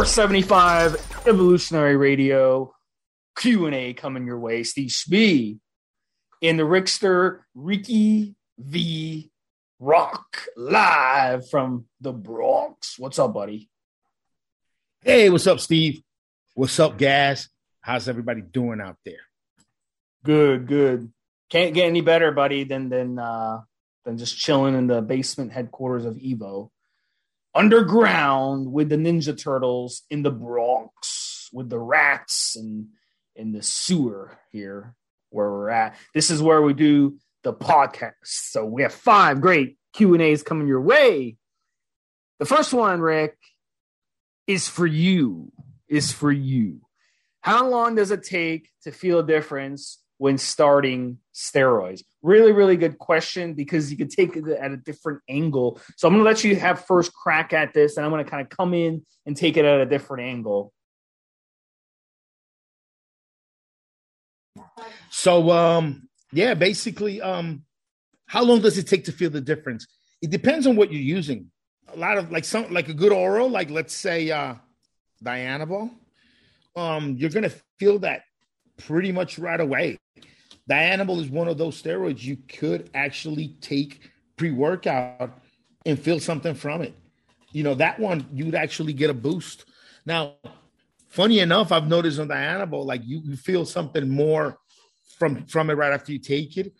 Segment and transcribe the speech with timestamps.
[0.00, 2.72] 475 Evolutionary Radio
[3.36, 4.62] Q&A coming your way.
[4.62, 5.58] Steve Spee
[6.40, 9.30] in the Rickster Ricky V
[9.78, 12.98] Rock live from the Bronx.
[12.98, 13.68] What's up, buddy?
[15.02, 16.00] Hey, what's up, Steve?
[16.54, 17.50] What's up, guys?
[17.82, 19.20] How's everybody doing out there?
[20.24, 21.12] Good, good.
[21.50, 23.60] Can't get any better, buddy, than than uh
[24.06, 26.70] than just chilling in the basement headquarters of Evo.
[27.54, 32.88] Underground with the Ninja Turtles in the Bronx with the rats and
[33.34, 34.94] in the sewer here
[35.30, 35.96] where we're at.
[36.14, 38.12] This is where we do the podcast.
[38.22, 41.36] So we have five great Q and A's coming your way.
[42.38, 43.36] The first one, Rick,
[44.46, 45.52] is for you.
[45.88, 46.80] Is for you.
[47.40, 52.02] How long does it take to feel a difference when starting steroids?
[52.22, 55.80] Really, really good question because you could take it at a different angle.
[55.96, 58.30] So I'm going to let you have first crack at this, and I'm going to
[58.30, 60.72] kind of come in and take it at a different angle.
[65.10, 67.64] So, um, yeah, basically, um,
[68.26, 69.86] how long does it take to feel the difference?
[70.22, 71.50] It depends on what you're using.
[71.92, 74.54] A lot of like some like a good oral, like let's say uh
[75.24, 75.90] Dianabol,
[76.76, 78.22] um, you're gonna feel that
[78.78, 79.98] pretty much right away.
[80.68, 85.38] Dianabol is one of those steroids you could actually take pre-workout
[85.86, 86.94] and feel something from it.
[87.52, 89.64] You know, that one you'd actually get a boost.
[90.06, 90.34] Now,
[91.08, 94.58] funny enough, I've noticed on Dianabol, like you, you feel something more
[95.18, 96.72] from from it right after you take it.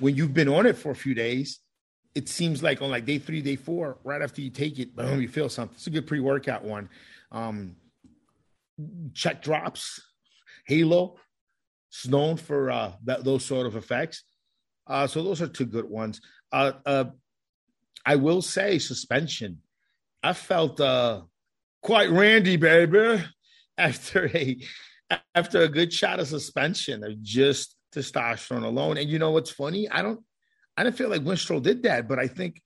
[0.00, 1.60] When you've been on it for a few days,
[2.14, 5.20] it seems like on like day three, day four, right after you take it, boom,
[5.22, 5.74] you feel something.
[5.76, 6.88] It's a good pre-workout one.
[7.30, 7.76] Um,
[9.14, 10.00] cheque drops,
[10.66, 11.16] Halo,
[11.90, 14.24] it's known for uh, that, those sort of effects.
[14.86, 16.20] Uh, so those are two good ones.
[16.52, 17.04] Uh, uh,
[18.04, 19.58] I will say suspension.
[20.22, 21.22] I felt uh,
[21.82, 23.22] quite randy, baby,
[23.78, 24.58] after a
[25.34, 28.98] after a good shot of suspension of just testosterone alone.
[28.98, 29.88] And you know what's funny?
[29.88, 30.20] I don't
[30.76, 32.60] I didn't feel like Winstrol did that, but I think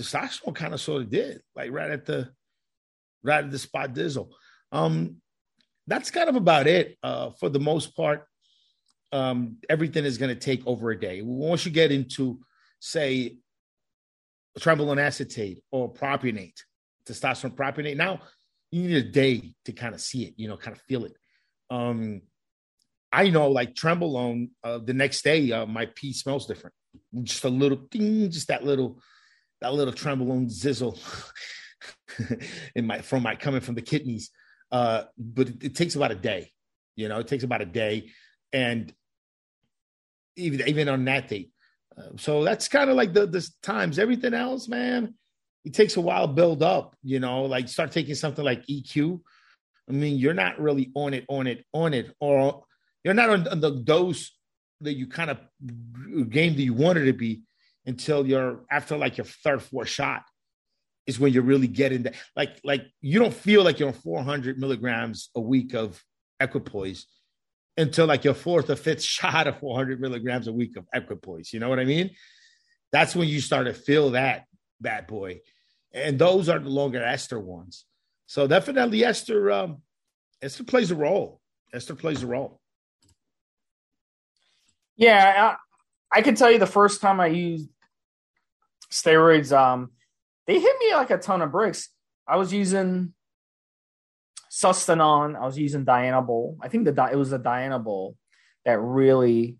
[0.00, 2.30] testosterone kind of sort of did, like right at the
[3.22, 4.30] right at the spot dizzle.
[4.70, 5.16] Um,
[5.86, 8.27] that's kind of about it uh, for the most part.
[9.12, 11.22] Um, everything is going to take over a day.
[11.22, 12.40] Once you get into,
[12.80, 13.36] say,
[14.58, 16.60] trenbolone acetate or propionate,
[17.06, 18.20] testosterone propionate, now
[18.70, 21.16] you need a day to kind of see it, you know, kind of feel it.
[21.70, 22.22] Um,
[23.12, 26.74] I know, like trenbolone, uh, the next day, uh, my pee smells different.
[27.22, 29.00] Just a little ding, just that little,
[29.60, 30.98] that little trenbolone zizzle
[32.74, 34.30] in my from my coming from the kidneys.
[34.70, 36.50] Uh, but it, it, takes about a day.
[36.96, 38.10] You know, it takes about a day,
[38.52, 38.92] and
[40.36, 41.50] even even on that date.
[41.96, 43.98] Uh, so that's kind of like the the times.
[43.98, 45.14] Everything else, man,
[45.64, 46.96] it takes a while to build up.
[47.02, 49.20] You know, like start taking something like EQ.
[49.88, 52.64] I mean, you're not really on it, on it, on it, or
[53.04, 54.32] you're not on, on the dose
[54.82, 55.38] that you kind of
[56.30, 57.42] game that you wanted to be
[57.86, 60.22] until you're after like your third, fourth shot
[61.06, 62.14] is when you're really getting that.
[62.36, 66.00] Like, like you don't feel like you're on 400 milligrams a week of
[66.38, 67.06] equipoise
[67.78, 71.52] until like your fourth or fifth shot of 400 milligrams a week of equipoise.
[71.52, 72.10] You know what I mean?
[72.92, 74.44] That's when you start to feel that
[74.80, 75.40] bad boy.
[75.92, 77.84] And those are the longer ester ones.
[78.26, 79.78] So definitely ester, um,
[80.42, 81.40] ester plays a role.
[81.72, 82.60] Ester plays a role.
[84.96, 85.56] Yeah,
[86.12, 87.68] I, I can tell you the first time I used
[88.90, 89.92] steroids, um,
[90.46, 91.90] they hit me like a ton of bricks.
[92.26, 93.14] I was using
[94.62, 95.36] Sustanon.
[95.36, 96.56] I was using Dianabol.
[96.60, 98.16] I think the it was the Dianabol
[98.64, 99.56] that really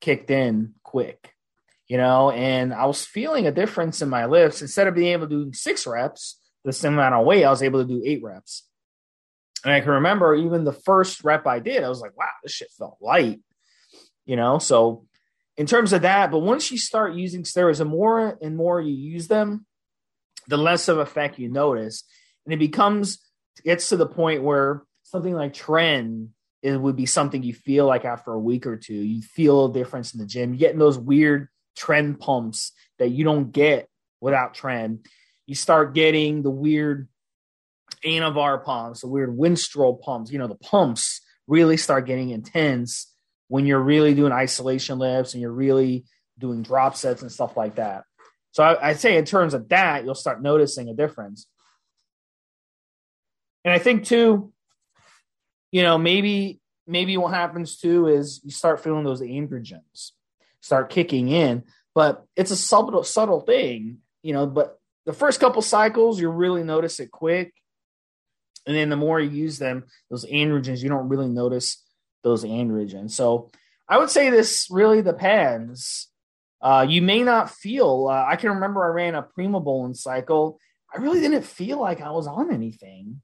[0.00, 1.34] kicked in quick,
[1.86, 2.30] you know.
[2.30, 4.62] And I was feeling a difference in my lifts.
[4.62, 7.62] Instead of being able to do six reps, the same amount of weight, I was
[7.62, 8.64] able to do eight reps.
[9.64, 12.52] And I can remember even the first rep I did, I was like, "Wow, this
[12.52, 13.40] shit felt light."
[14.28, 15.06] you know so
[15.56, 18.94] in terms of that but once you start using steroids the more and more you
[18.94, 19.66] use them
[20.46, 22.04] the less of effect you notice
[22.44, 23.18] and it becomes
[23.64, 26.28] gets to the point where something like tren
[26.60, 29.72] it would be something you feel like after a week or two you feel a
[29.72, 33.88] difference in the gym you're getting those weird tren pumps that you don't get
[34.20, 34.98] without tren.
[35.46, 37.08] you start getting the weird
[38.04, 43.12] anavar pumps the weird winstrol pumps you know the pumps really start getting intense
[43.48, 46.04] when you're really doing isolation lifts and you're really
[46.38, 48.04] doing drop sets and stuff like that.
[48.52, 51.46] So I, would say in terms of that, you'll start noticing a difference.
[53.64, 54.52] And I think too,
[55.72, 60.12] you know, maybe maybe what happens too is you start feeling those androgens
[60.60, 61.64] start kicking in,
[61.94, 64.46] but it's a subtle subtle thing, you know.
[64.46, 67.52] But the first couple cycles, you really notice it quick,
[68.68, 71.82] And then the more you use them, those androgens, you don't really notice
[72.22, 73.12] those androgens.
[73.12, 73.50] So
[73.88, 76.08] I would say this really depends.
[76.60, 80.60] Uh, you may not feel, uh, I can remember I ran a primobolan cycle.
[80.94, 83.22] I really didn't feel like I was on anything.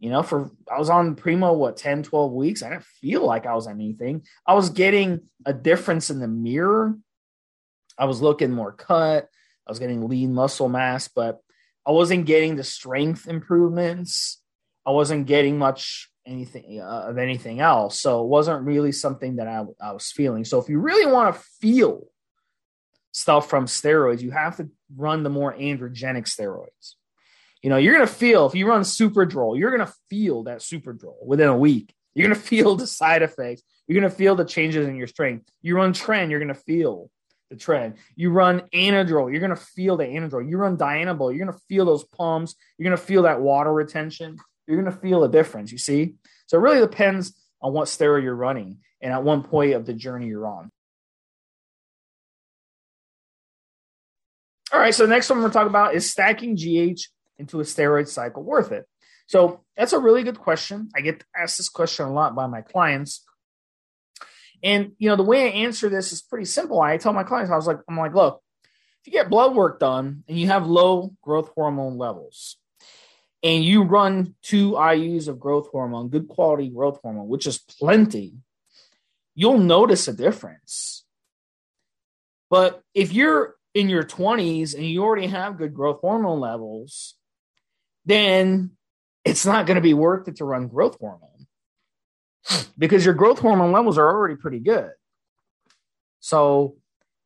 [0.00, 2.62] You know, for I was on Primo, what, 10, 12 weeks.
[2.62, 4.22] I didn't feel like I was anything.
[4.46, 6.96] I was getting a difference in the mirror.
[7.98, 9.28] I was looking more cut.
[9.66, 11.40] I was getting lean muscle mass, but
[11.86, 14.40] I wasn't getting the strength improvements.
[14.86, 18.00] I wasn't getting much anything uh, of anything else.
[18.00, 20.44] So it wasn't really something that I, I was feeling.
[20.44, 22.06] So if you really want to feel
[23.12, 26.94] stuff from steroids, you have to run the more androgenic steroids.
[27.62, 30.60] You know, you're going to feel if you run Superdrol, you're going to feel that
[30.60, 31.94] Superdrol within a week.
[32.14, 33.62] You're going to feel the side effects.
[33.86, 35.48] You're going to feel the changes in your strength.
[35.62, 37.10] You run tren, you're going to feel
[37.50, 37.96] the tren.
[38.14, 40.48] You run Anadrol, you're going to feel the Anadrol.
[40.48, 42.54] You run Dianabol, you're going to feel those pumps.
[42.78, 44.38] You're going to feel that water retention.
[44.66, 46.14] You're going to feel a difference, you see?
[46.46, 49.92] So it really depends on what steroid you're running and at one point of the
[49.92, 50.70] journey you're on.
[54.72, 57.00] All right, so the next one we're going to talk about is stacking GH
[57.40, 58.86] into a steroid cycle worth it?
[59.26, 60.90] So that's a really good question.
[60.94, 63.24] I get asked this question a lot by my clients.
[64.62, 66.80] And you know, the way I answer this is pretty simple.
[66.80, 69.80] I tell my clients, I was like, I'm like, look, if you get blood work
[69.80, 72.56] done and you have low growth hormone levels,
[73.42, 78.34] and you run two IUs of growth hormone, good quality growth hormone, which is plenty,
[79.34, 81.04] you'll notice a difference.
[82.50, 87.14] But if you're in your 20s and you already have good growth hormone levels,
[88.04, 88.70] then
[89.24, 91.46] it's not going to be worth it to run growth hormone
[92.78, 94.90] because your growth hormone levels are already pretty good.
[96.20, 96.76] So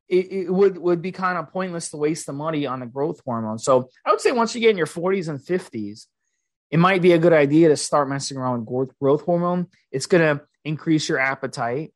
[0.09, 3.21] it, it, would would be kind of pointless to waste the money on a growth
[3.25, 3.59] hormone.
[3.59, 6.07] So I would say once you get in your 40s and 50s,
[6.71, 9.69] it might be a good idea to start messing around with growth, growth hormone.
[9.91, 11.93] It's going to increase your appetite.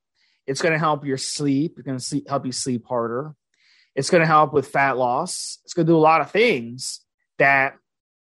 [0.47, 1.75] It's going to help your sleep.
[1.77, 3.35] It's going to help you sleep harder.
[3.95, 5.59] It's going to help with fat loss.
[5.65, 7.01] It's going to do a lot of things
[7.39, 7.75] that,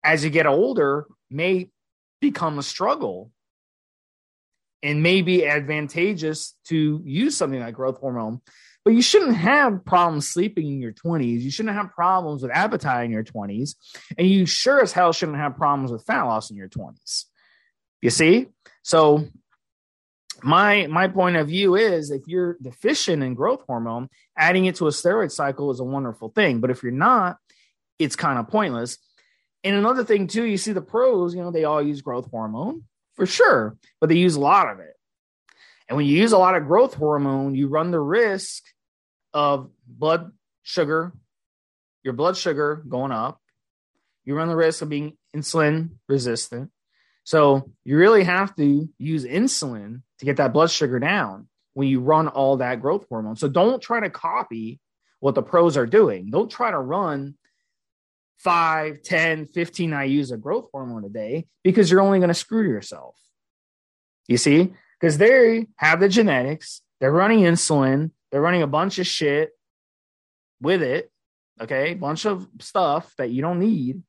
[0.08, 1.68] as you get older, may
[2.22, 3.30] become a struggle
[4.82, 8.40] and may be advantageous to use something like growth hormone.
[8.86, 11.42] But you shouldn't have problems sleeping in your 20s.
[11.42, 13.74] You shouldn't have problems with appetite in your 20s.
[14.16, 17.26] And you sure as hell shouldn't have problems with fat loss in your 20s.
[18.00, 18.46] You see?
[18.82, 19.28] So
[20.42, 24.08] my my point of view is if you're deficient in growth hormone,
[24.38, 26.60] adding it to a steroid cycle is a wonderful thing.
[26.60, 27.36] But if you're not,
[27.98, 28.96] it's kind of pointless.
[29.64, 32.84] And another thing too, you see the pros, you know, they all use growth hormone
[33.16, 34.94] for sure, but they use a lot of it.
[35.88, 38.62] And when you use a lot of growth hormone, you run the risk
[39.32, 40.32] of blood
[40.62, 41.12] sugar,
[42.04, 43.40] your blood sugar going up.
[44.24, 46.70] You run the risk of being insulin resistant.
[47.24, 52.00] So you really have to use insulin to get that blood sugar down when you
[52.00, 53.36] run all that growth hormone.
[53.36, 54.80] So don't try to copy
[55.20, 56.30] what the pros are doing.
[56.30, 57.34] Don't try to run
[58.38, 62.68] 5, 10, 15 IUs of growth hormone a day because you're only going to screw
[62.68, 63.16] yourself.
[64.28, 64.72] You see?
[65.00, 69.50] Because they have the genetics, they're running insulin, they're running a bunch of shit
[70.60, 71.10] with it,
[71.60, 71.94] okay?
[71.94, 74.02] Bunch of stuff that you don't need.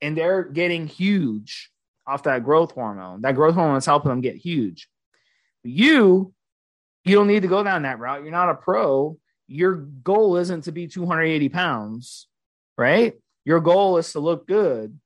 [0.00, 1.70] And they're getting huge
[2.06, 3.22] off that growth hormone.
[3.22, 4.88] That growth hormone is helping them get huge.
[5.62, 6.32] You,
[7.04, 8.22] you don't need to go down that route.
[8.22, 9.16] You're not a pro.
[9.46, 12.26] Your goal isn't to be 280 pounds,
[12.76, 13.14] right?
[13.44, 14.98] Your goal is to look good.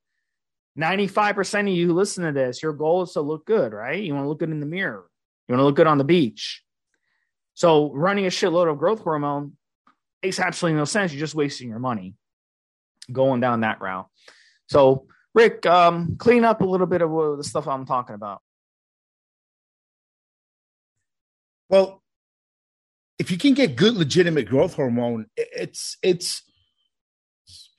[0.77, 4.01] 95% of you who listen to this, your goal is to look good, right?
[4.01, 5.05] You want to look good in the mirror.
[5.47, 6.61] You want to look good on the beach.
[7.55, 9.53] So running a shitload of growth hormone
[10.21, 11.11] makes absolutely no sense.
[11.11, 12.13] You're just wasting your money
[13.11, 14.07] going down that route.
[14.69, 18.41] So, Rick, um, clean up a little bit of the stuff I'm talking about.
[21.69, 22.03] Well,
[23.19, 26.43] if you can get good, legitimate growth hormone, it's it's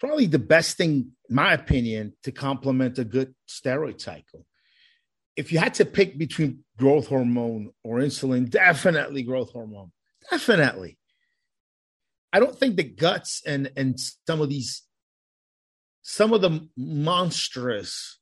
[0.01, 4.47] probably the best thing, my opinion, to complement a good steroid cycle.
[5.37, 9.93] If you had to pick between growth hormone or insulin, definitely growth hormone.
[10.31, 10.99] Definitely.
[12.33, 14.83] I don't think the guts and and some of these
[16.03, 18.19] some of the monstrous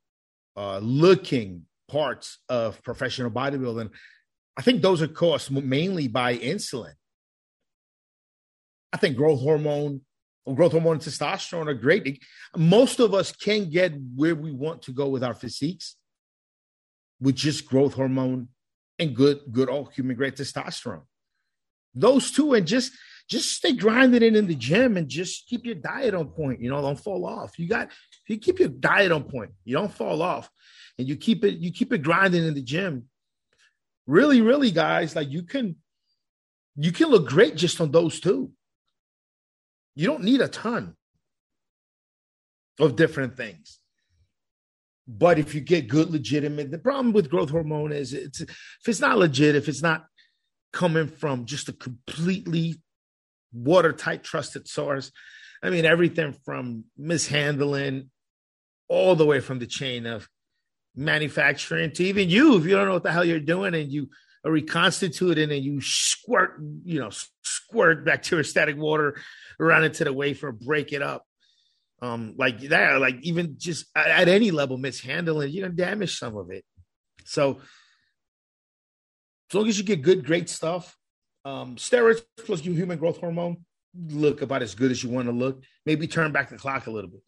[0.56, 3.90] uh, looking parts of professional bodybuilding,
[4.56, 6.95] I think those are caused mainly by insulin.
[8.92, 10.00] I think growth hormone
[10.55, 12.23] growth hormone and testosterone are great.
[12.57, 15.97] Most of us can get where we want to go with our physiques
[17.21, 18.49] with just growth hormone
[18.99, 21.03] and good, good all human grade testosterone.
[21.95, 22.93] Those two, and just
[23.29, 26.61] just stay grinding it in the gym and just keep your diet on point.
[26.61, 27.59] You know, don't fall off.
[27.59, 27.91] You got
[28.29, 30.50] you keep your diet on point, you don't fall off.
[30.99, 33.09] and you keep it you keep it grinding in the gym,
[34.07, 35.76] really, really, guys, like you can
[36.76, 38.53] you can look great just on those two.
[39.97, 40.95] You don't need a ton
[42.79, 43.81] of different things.
[45.09, 49.00] But if you get good, legitimate, the problem with growth hormone is it's if it's
[49.00, 50.07] not legit, if it's not
[50.73, 52.76] coming from just a completely
[53.53, 55.11] watertight, trusted source.
[55.62, 58.11] I mean, everything from mishandling
[58.88, 60.29] all the way from the chain of
[60.95, 64.09] manufacturing to even you, if you don't know what the hell you're doing and you
[64.47, 67.11] are reconstituting and you squirt, you know,
[67.43, 69.21] squirt bacteriostatic water
[69.59, 71.25] around into the wafer, break it up.
[72.00, 76.37] Um, like that, like even just at, at any level, mishandling, you're gonna damage some
[76.37, 76.65] of it.
[77.25, 77.59] So
[79.50, 80.97] as long as you get good, great stuff,
[81.45, 83.65] um, steroids plus human growth hormone
[84.09, 85.62] look about as good as you want to look.
[85.87, 87.23] Maybe turn back the clock a little bit.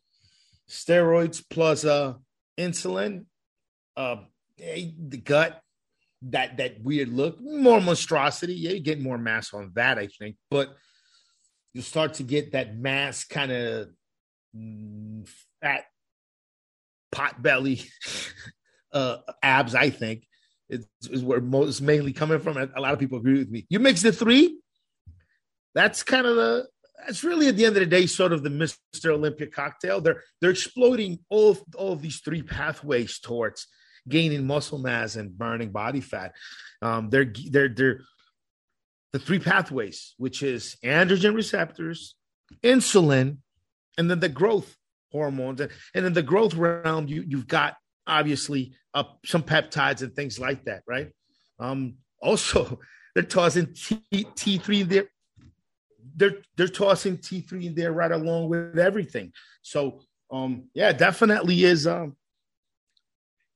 [0.69, 2.15] Steroids plus uh,
[2.59, 3.25] insulin,
[3.97, 4.17] uh,
[4.59, 5.63] the gut,
[6.23, 8.55] that that weird look, more monstrosity.
[8.55, 10.75] Yeah, you get more mass on that, I think, but
[11.75, 13.89] you start to get that mass kind of
[14.57, 15.29] mm,
[15.61, 15.85] fat
[17.13, 17.83] pot belly
[18.93, 19.75] uh, abs.
[19.75, 20.25] I think
[20.69, 22.57] is where most mainly coming from.
[22.57, 23.67] A lot of people agree with me.
[23.69, 24.59] You mix the three,
[25.75, 26.67] that's kind of the
[27.07, 29.11] that's really at the end of the day sort of the Mr.
[29.11, 30.01] Olympia cocktail.
[30.01, 33.67] They're they're exploiting all of, all of these three pathways towards
[34.09, 36.35] gaining muscle mass and burning body fat.
[36.83, 38.01] Um, they're they're they're
[39.13, 42.15] the three pathways, which is androgen receptors,
[42.63, 43.39] insulin,
[43.97, 44.77] and then the growth
[45.13, 45.61] hormones.
[45.61, 50.65] And, in the growth realm, you you've got obviously uh, some peptides and things like
[50.65, 51.11] that, right?
[51.59, 52.81] Um, also,
[53.15, 55.09] they're tossing T three in there.
[56.17, 59.33] They're they're tossing T three in there right along with everything.
[59.63, 60.01] So
[60.31, 62.17] um, yeah, definitely is um,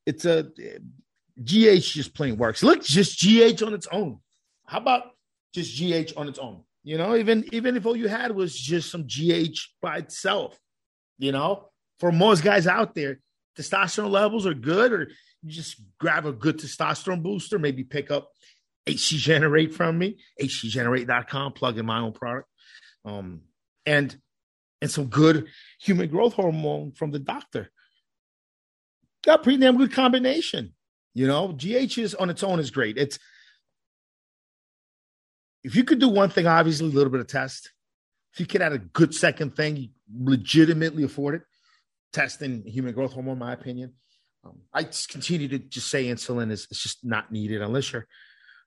[0.06, 0.44] it's a
[1.42, 2.62] GH just plain works.
[2.62, 4.18] Look, just GH on its own.
[4.66, 5.04] How about
[5.54, 6.62] just GH on its own?
[6.84, 10.58] You know, even even if all you had was just some GH by itself,
[11.18, 11.68] you know,
[12.00, 13.20] for most guys out there,
[13.56, 15.08] testosterone levels are good, or
[15.42, 18.30] you just grab a good testosterone booster, maybe pick up
[18.88, 22.48] HC Generate from me, hcgenerate.com, plug in my own product.
[23.04, 23.42] Um,
[23.86, 24.16] and
[24.80, 25.46] and some good
[25.80, 27.70] human growth hormone from the doctor.
[29.24, 30.74] Got pretty damn good combination.
[31.14, 32.96] You know, GH is on its own is great.
[32.96, 33.18] It's
[35.62, 37.70] if you could do one thing, obviously a little bit of test.
[38.32, 41.42] If you could add a good second thing, legitimately afford it
[42.12, 43.94] testing human growth hormone, in my opinion.
[44.44, 48.06] Um, I just continue to just say insulin is, is just not needed unless you're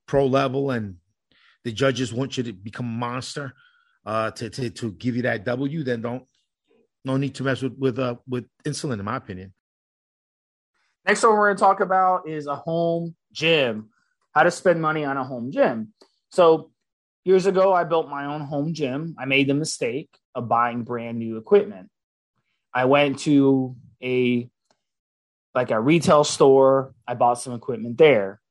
[0.08, 0.96] pro level and
[1.64, 3.54] the judges want you to become a monster
[4.06, 5.84] uh, to, to to give you that W.
[5.84, 6.24] Then don't
[7.04, 9.54] no need to mess with with uh, with insulin, in my opinion.
[11.06, 13.90] Next one we're going to talk about is a home gym.
[14.34, 15.94] How to spend money on a home gym.
[16.32, 16.72] So
[17.24, 19.16] years ago, I built my own home gym.
[19.18, 21.90] I made the mistake of buying brand new equipment.
[22.74, 24.50] I went to a
[25.54, 26.94] like a retail store.
[27.08, 28.42] I bought some equipment there.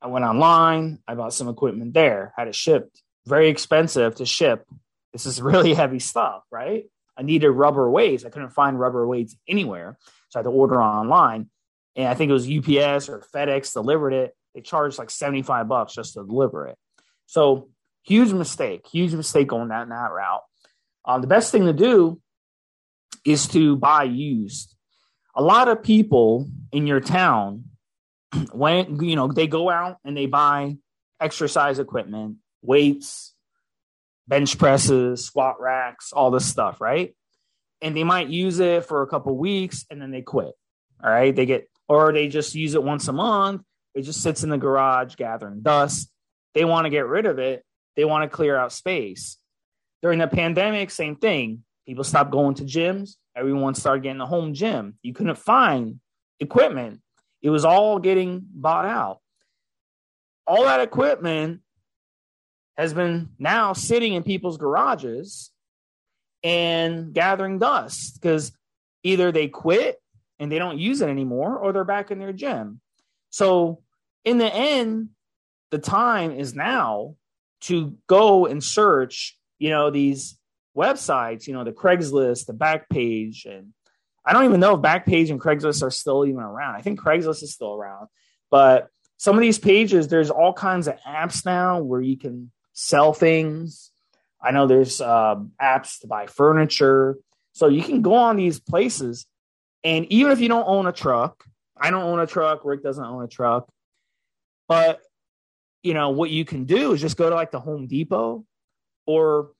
[0.00, 1.00] I went online.
[1.08, 2.32] I bought some equipment there.
[2.36, 3.02] Had it shipped.
[3.26, 4.66] Very expensive to ship.
[5.12, 6.84] This is really heavy stuff, right?
[7.16, 8.24] I needed rubber weights.
[8.24, 11.48] I couldn't find rubber weights anywhere, so I had to order online.
[11.98, 14.34] And I think it was UPS or FedEx delivered it.
[14.54, 16.78] They charged like seventy five bucks just to deliver it.
[17.26, 17.68] So
[18.04, 18.86] huge mistake.
[18.86, 20.42] Huge mistake going that that route.
[21.04, 22.20] Um, the best thing to do
[23.24, 24.74] is to buy used.
[25.34, 27.64] A lot of people in your town,
[28.52, 30.76] when you know, they go out and they buy
[31.20, 33.34] exercise equipment, weights,
[34.28, 37.16] bench presses, squat racks, all this stuff, right?
[37.82, 40.52] And they might use it for a couple weeks and then they quit.
[41.02, 41.34] All right.
[41.34, 43.62] They get, or they just use it once a month.
[43.94, 46.10] It just sits in the garage gathering dust.
[46.54, 47.64] They want to get rid of it.
[47.96, 49.38] They want to clear out space.
[50.02, 51.64] During the pandemic, same thing.
[51.86, 53.16] People stopped going to gyms.
[53.34, 54.98] Everyone started getting a home gym.
[55.02, 56.00] You couldn't find
[56.38, 57.00] equipment.
[57.42, 59.20] It was all getting bought out.
[60.46, 61.60] All that equipment
[62.76, 65.50] has been now sitting in people's garages
[66.42, 68.52] and gathering dust because
[69.02, 70.00] either they quit
[70.38, 72.80] and they don't use it anymore or they're back in their gym.
[73.30, 73.82] So,
[74.24, 75.10] in the end,
[75.70, 77.16] the time is now
[77.62, 80.38] to go and search, you know, these
[80.76, 83.72] websites, you know, the Craigslist, the Backpage, and
[84.24, 86.76] I don't even know if Backpage and Craigslist are still even around.
[86.76, 88.08] I think Craigslist is still around,
[88.50, 93.12] but some of these pages, there's all kinds of apps now where you can sell
[93.12, 93.90] things.
[94.40, 97.18] I know there's uh, apps to buy furniture,
[97.52, 99.26] so you can go on these places,
[99.84, 101.44] and even if you don't own a truck,
[101.80, 102.64] I don't own a truck.
[102.64, 103.68] Rick doesn't own a truck.
[104.66, 105.00] But,
[105.82, 108.44] you know, what you can do is just go to like the Home Depot
[109.06, 109.52] or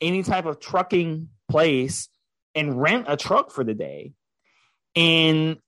[0.00, 2.08] any type of trucking place
[2.54, 4.12] and rent a truck for the day
[4.96, 5.58] and,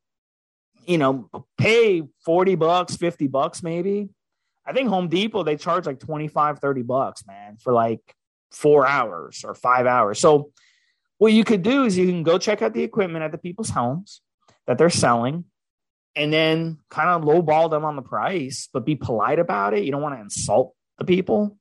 [0.87, 4.09] you know, pay 40 bucks, 50 bucks maybe.
[4.67, 8.01] I think Home Depot, they charge like 25, 30 bucks, man, for like
[8.51, 10.19] four hours or five hours.
[10.19, 10.51] So,
[11.21, 13.69] what you could do is you can go check out the equipment at the people's
[13.69, 14.23] homes
[14.67, 15.45] that they're selling
[16.17, 19.85] and then kind of lowball them on the price, but be polite about it.
[19.85, 21.59] You don't want to insult the people,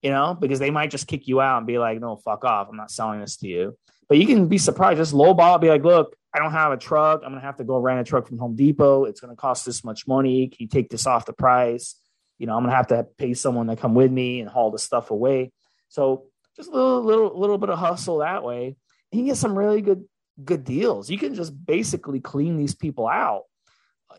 [0.00, 2.68] you know, because they might just kick you out and be like, no, fuck off.
[2.70, 3.76] I'm not selling this to you.
[4.08, 7.20] But you can be surprised, just lowball, be like, look, I don't have a truck.
[7.22, 9.04] I'm going to have to go rent a truck from Home Depot.
[9.04, 10.48] It's going to cost this much money.
[10.48, 11.94] Can you take this off the price?
[12.38, 14.70] You know, I'm going to have to pay someone to come with me and haul
[14.70, 15.52] the stuff away.
[15.90, 16.24] So
[16.56, 18.76] just a little, little, little bit of hustle that way.
[19.10, 20.04] And you get some really good,
[20.42, 21.10] good deals.
[21.10, 23.44] You can just basically clean these people out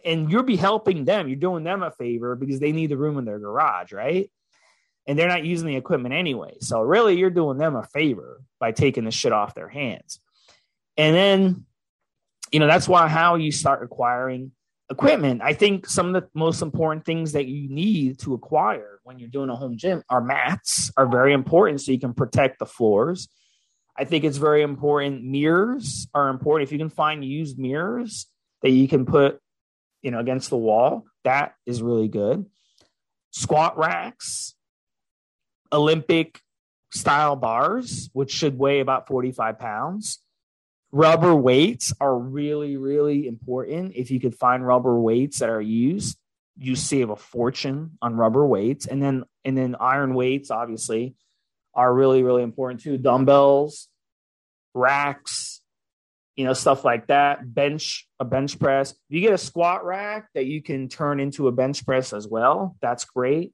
[0.05, 1.27] and you'll be helping them.
[1.27, 4.31] You're doing them a favor because they need the room in their garage, right?
[5.07, 6.55] And they're not using the equipment anyway.
[6.61, 10.19] So really, you're doing them a favor by taking the shit off their hands.
[10.97, 11.65] And then,
[12.51, 14.51] you know, that's why how you start acquiring
[14.93, 15.41] equipment.
[15.43, 19.29] I think some of the most important things that you need to acquire when you're
[19.29, 23.27] doing a home gym are mats are very important so you can protect the floors.
[23.97, 25.23] I think it's very important.
[25.23, 26.67] Mirrors are important.
[26.67, 28.27] If you can find used mirrors
[28.61, 29.39] that you can put
[30.03, 31.05] you know, against the wall.
[31.23, 32.45] That is really good.
[33.31, 34.53] Squat racks,
[35.71, 36.39] Olympic
[36.91, 40.19] style bars, which should weigh about 45 pounds.
[40.95, 43.93] Rubber weights are really, really important.
[43.95, 46.19] If you could find rubber weights that are used,
[46.55, 48.85] you save a fortune on rubber weights.
[48.85, 51.15] And then and then iron weights, obviously,
[51.73, 52.99] are really, really important too.
[52.99, 53.89] Dumbbells,
[54.75, 55.61] racks,
[56.35, 57.39] you know, stuff like that.
[57.51, 58.93] Bench, a bench press.
[59.09, 62.75] You get a squat rack that you can turn into a bench press as well,
[62.81, 63.51] that's great.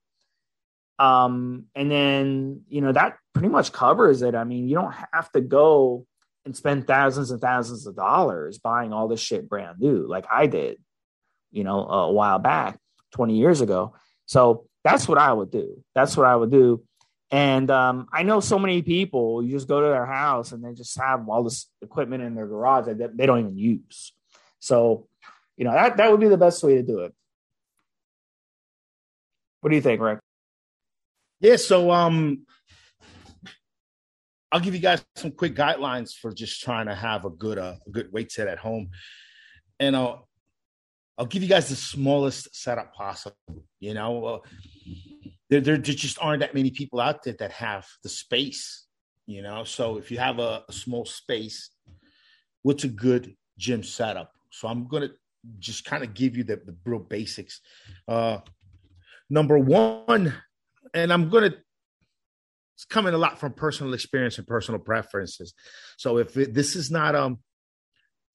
[0.97, 4.35] Um, and then, you know, that pretty much covers it.
[4.35, 6.05] I mean, you don't have to go
[6.49, 10.47] and spend thousands and thousands of dollars buying all this shit brand new, like I
[10.47, 10.79] did,
[11.51, 12.79] you know, a while back,
[13.11, 13.93] 20 years ago.
[14.25, 15.83] So that's what I would do.
[15.93, 16.81] That's what I would do.
[17.29, 20.73] And um, I know so many people, you just go to their house and they
[20.73, 24.11] just have all this equipment in their garage that they don't even use.
[24.59, 25.07] So,
[25.55, 27.13] you know, that, that would be the best way to do it.
[29.61, 30.17] What do you think, Rick?
[31.41, 32.47] Yeah, so um
[34.51, 37.75] I'll give you guys some quick guidelines for just trying to have a good uh,
[37.85, 38.89] a good weight set at home.
[39.79, 40.27] And I'll
[41.17, 43.35] I'll give you guys the smallest setup possible,
[43.79, 44.25] you know.
[44.25, 44.39] Uh,
[45.49, 48.85] there, there just aren't that many people out there that have the space,
[49.25, 49.63] you know.
[49.63, 51.71] So if you have a, a small space,
[52.61, 54.31] what's a good gym setup?
[54.51, 55.09] So I'm gonna
[55.59, 57.61] just kind of give you the, the real basics.
[58.07, 58.39] Uh,
[59.29, 60.33] number one,
[60.93, 61.53] and I'm gonna
[62.79, 65.53] it's coming a lot from personal experience and personal preferences.
[65.97, 67.39] So if it, this is not um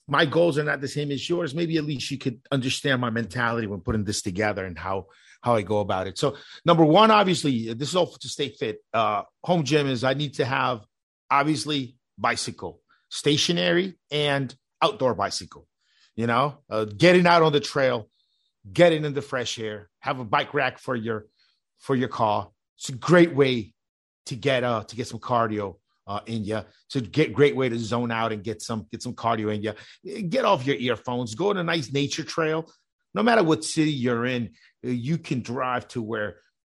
[0.07, 3.09] my goals are not the same as yours, maybe at least you could understand my
[3.09, 5.07] mentality when putting this together and how
[5.41, 6.19] how I go about it.
[6.19, 8.85] So number one, obviously, this is all to stay fit.
[8.93, 10.85] Uh, home gym is I need to have
[11.31, 15.67] obviously bicycle, stationary and outdoor bicycle.
[16.17, 18.11] You know, uh, getting out on the trail,
[18.71, 21.29] getting in the fresh air, have a bike rack for your
[21.79, 22.51] for your car.
[22.77, 23.74] It's a great way
[24.27, 26.63] to get uh to get some cardio uh, in you.
[26.95, 30.23] A get, great way to zone out and get some get some cardio in you.
[30.29, 31.35] Get off your earphones.
[31.35, 32.71] Go on a nice nature trail.
[33.15, 34.51] No matter what city you're in,
[34.83, 36.37] you can drive to where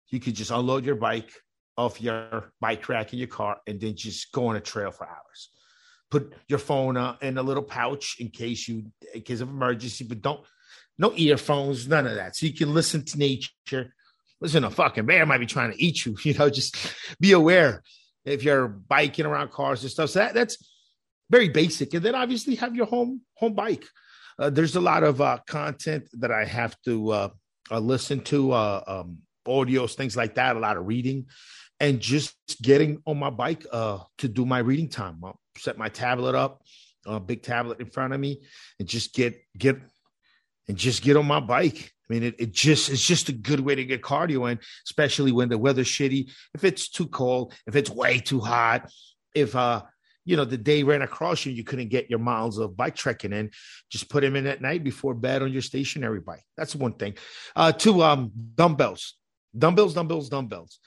[0.10, 1.32] you could just unload your bike
[1.78, 5.08] off your bike rack in your car and then just go on a trail for
[5.08, 5.50] hours.
[6.10, 10.06] Put your phone uh, in a little pouch in case you, in case of emergency,
[10.06, 10.42] but don't,
[10.98, 12.36] no earphones, none of that.
[12.36, 13.94] So you can listen to nature.
[14.40, 16.16] Listen, a fucking bear might be trying to eat you.
[16.24, 16.76] You know, just
[17.20, 17.84] be aware
[18.26, 20.10] if you're biking around cars and stuff.
[20.10, 20.58] So that, that's
[21.30, 21.94] very basic.
[21.94, 23.86] And then obviously have your home home bike.
[24.40, 27.30] Uh, there's a lot of uh, content that I have to uh,
[27.72, 31.26] uh, listen to uh, um, audios, things like that, a lot of reading,
[31.80, 35.20] and just getting on my bike uh, to do my reading time.
[35.24, 36.62] I'll set my tablet up,
[37.06, 38.44] a big tablet in front of me,
[38.80, 39.78] and just get get
[40.68, 41.92] and just get on my bike.
[42.10, 45.32] I mean, it, it just it's just a good way to get cardio in, especially
[45.32, 46.32] when the weather's shitty.
[46.54, 48.90] If it's too cold, if it's way too hot,
[49.34, 49.84] if uh
[50.28, 53.32] you know, the day ran across you, you couldn't get your miles of bike trekking
[53.32, 53.50] in.
[53.90, 56.44] Just put them in at night before bed on your stationary bike.
[56.58, 57.16] That's one thing.
[57.56, 59.14] Uh, two, um, dumbbells,
[59.58, 60.80] dumbbells, dumbbells, dumbbells.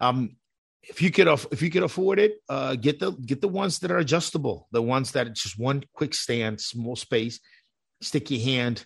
[0.00, 0.36] Um,
[0.82, 3.92] if you could, if you could afford it, uh, get the get the ones that
[3.92, 7.38] are adjustable, the ones that it's just one quick stand, small space,
[8.00, 8.84] stick your hand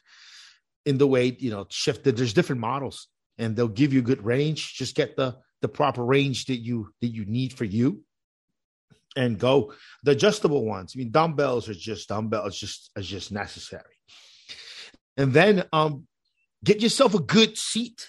[0.84, 2.16] in the way you know, shift it.
[2.16, 4.74] There's different models and they'll give you good range.
[4.74, 8.02] Just get the the proper range that you that you need for you
[9.16, 10.92] and go the adjustable ones.
[10.94, 13.96] I mean, dumbbells are just dumbbells, just as just necessary.
[15.16, 16.06] And then um
[16.64, 18.08] get yourself a good seat,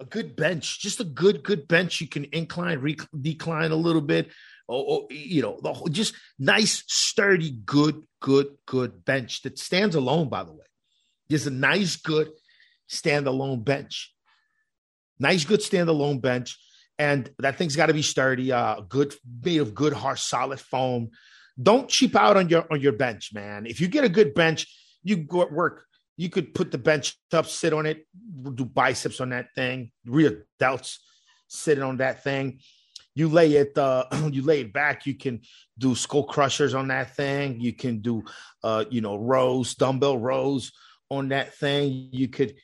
[0.00, 2.00] a good bench, just a good, good bench.
[2.00, 4.30] You can incline, re- decline a little bit.
[4.68, 9.94] Or, or you know, the whole, just nice, sturdy, good, good, good bench that stands
[9.94, 10.64] alone, by the way.
[11.30, 12.30] Just a nice, good
[12.90, 14.14] standalone bench.
[15.18, 16.58] Nice, good standalone bench.
[16.98, 21.10] And that thing's got to be sturdy, uh, good, made of good, hard, solid foam.
[21.60, 23.66] Don't cheap out on your on your bench, man.
[23.66, 24.66] If you get a good bench,
[25.02, 25.84] you go at work.
[26.16, 28.06] You could put the bench up, sit on it,
[28.54, 30.98] do biceps on that thing, rear delts
[31.48, 32.60] sitting on that thing.
[33.14, 35.06] You lay it, uh, you lay it back.
[35.06, 35.40] You can
[35.78, 37.60] do skull crushers on that thing.
[37.60, 38.24] You can do,
[38.62, 40.72] uh, you know, rows, dumbbell rows
[41.12, 42.08] on that thing.
[42.10, 42.54] You could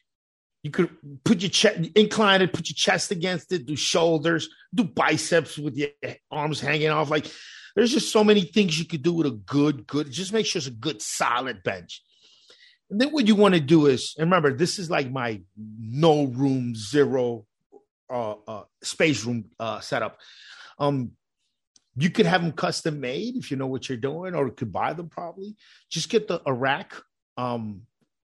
[0.62, 0.90] you could
[1.24, 5.76] put your chest, incline it, put your chest against it, do shoulders, do biceps with
[5.76, 5.90] your
[6.30, 7.10] arms hanging off.
[7.10, 7.30] Like
[7.76, 10.10] there's just so many things you could do with a good, good.
[10.10, 12.02] Just make sure it's a good, solid bench.
[12.90, 16.24] And then what you want to do is, and remember, this is like my no
[16.24, 17.44] room, zero
[18.10, 20.18] uh, uh, space room uh, setup.
[20.78, 21.12] Um,
[21.96, 24.94] you could have them custom made if you know what you're doing, or could buy
[24.94, 25.54] them probably.
[25.90, 26.94] Just get the a rack.
[27.36, 27.82] Um,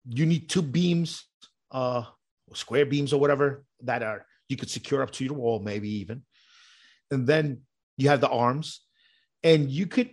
[0.09, 1.25] you need two beams,
[1.71, 2.03] uh,
[2.53, 6.23] square beams or whatever that are you could secure up to your wall, maybe even.
[7.11, 7.61] And then
[7.97, 8.81] you have the arms,
[9.43, 10.11] and you could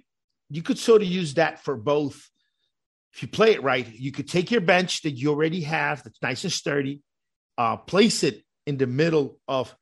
[0.50, 2.28] you could sort of use that for both.
[3.12, 6.20] If you play it right, you could take your bench that you already have that's
[6.20, 7.00] nice and sturdy,
[7.56, 9.74] uh, place it in the middle of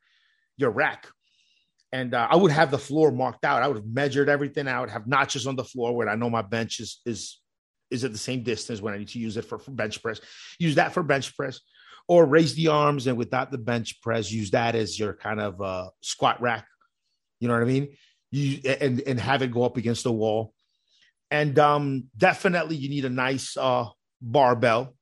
[0.59, 1.09] your rack.
[1.93, 3.63] And uh, I would have the floor marked out.
[3.63, 6.43] I would have measured everything out, have notches on the floor where I know my
[6.43, 7.39] bench is is
[7.93, 10.21] is at the same distance when I need to use it for, for bench press.
[10.59, 11.61] Use that for bench press
[12.09, 15.61] or raise the arms and without the bench press, use that as your kind of
[15.61, 16.67] uh, squat rack.
[17.41, 17.97] You know what I mean?
[18.31, 20.55] You and and have it go up against the wall.
[21.31, 23.87] And um, definitely, you need a nice uh,
[24.21, 24.95] barbell.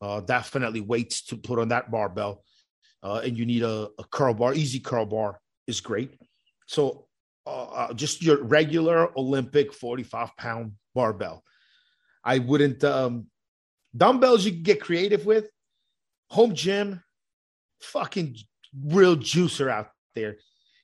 [0.00, 2.44] Uh, definitely weights to put on that barbell,
[3.02, 4.52] uh, and you need a, a, curl bar.
[4.52, 6.20] Easy curl bar is great.
[6.66, 7.06] So,
[7.46, 11.42] uh, uh, just your regular Olympic forty-five pound barbell.
[12.26, 13.28] I wouldn't um,
[13.96, 14.44] dumbbells.
[14.44, 15.48] You can get creative with
[16.28, 17.02] home gym,
[17.80, 18.36] fucking
[18.84, 20.38] real juicer out there.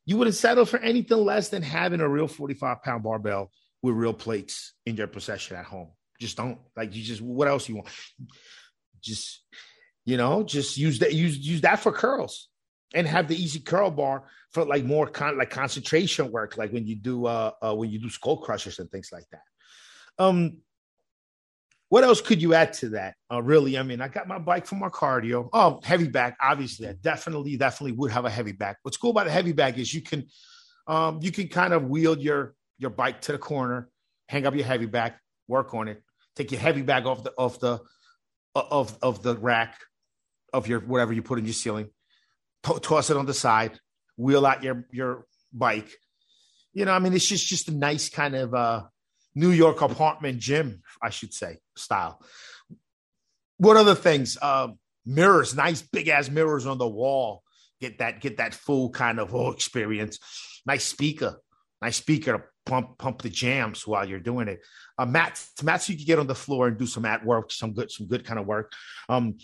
[0.06, 3.50] You wouldn't settle for anything less than having a real 45 pound barbell
[3.82, 5.90] with real plates in your possession at home.
[6.20, 7.88] Just don't like you just what else you want?
[9.02, 9.42] Just
[10.04, 12.48] you know, just use that use use that for curls
[12.94, 16.86] and have the easy curl bar for like more con like concentration work, like when
[16.86, 19.42] you do uh, uh when you do skull crushers and things like that.
[20.24, 20.58] Um
[21.92, 23.16] what else could you add to that?
[23.30, 25.50] Uh, really, I mean, I got my bike for my cardio.
[25.52, 26.32] Oh, heavy bag.
[26.40, 28.76] Obviously, I definitely, definitely would have a heavy bag.
[28.80, 30.26] What's cool about a heavy bag is you can,
[30.86, 33.90] um, you can kind of wheel your your bike to the corner,
[34.26, 35.12] hang up your heavy bag,
[35.48, 36.02] work on it,
[36.34, 37.78] take your heavy bag off the off the
[38.54, 39.78] of of the rack
[40.54, 41.90] of your whatever you put in your ceiling,
[42.62, 43.78] to- toss it on the side,
[44.16, 45.90] wheel out your your bike.
[46.72, 48.84] You know, I mean, it's just just a nice kind of uh
[49.34, 52.20] New York apartment gym, I should say, style.
[53.58, 54.36] What other things?
[54.40, 54.68] Uh,
[55.06, 57.42] mirrors, nice big ass mirrors on the wall.
[57.80, 60.18] Get that, get that full kind of oh, experience.
[60.66, 61.40] Nice speaker,
[61.80, 64.60] nice speaker to pump pump the jams while you're doing it.
[64.96, 67.72] Uh, mats, mats you can get on the floor and do some mat work, some
[67.72, 68.72] good, some good kind of work.
[69.08, 69.36] Um,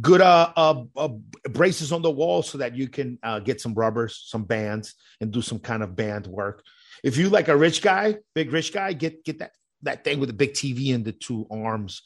[0.00, 1.08] good uh, uh, uh,
[1.50, 5.30] braces on the wall so that you can uh, get some rubbers, some bands, and
[5.30, 6.64] do some kind of band work.
[7.02, 10.28] If you like a rich guy, big rich guy, get get that that thing with
[10.28, 12.02] the big TV and the two arms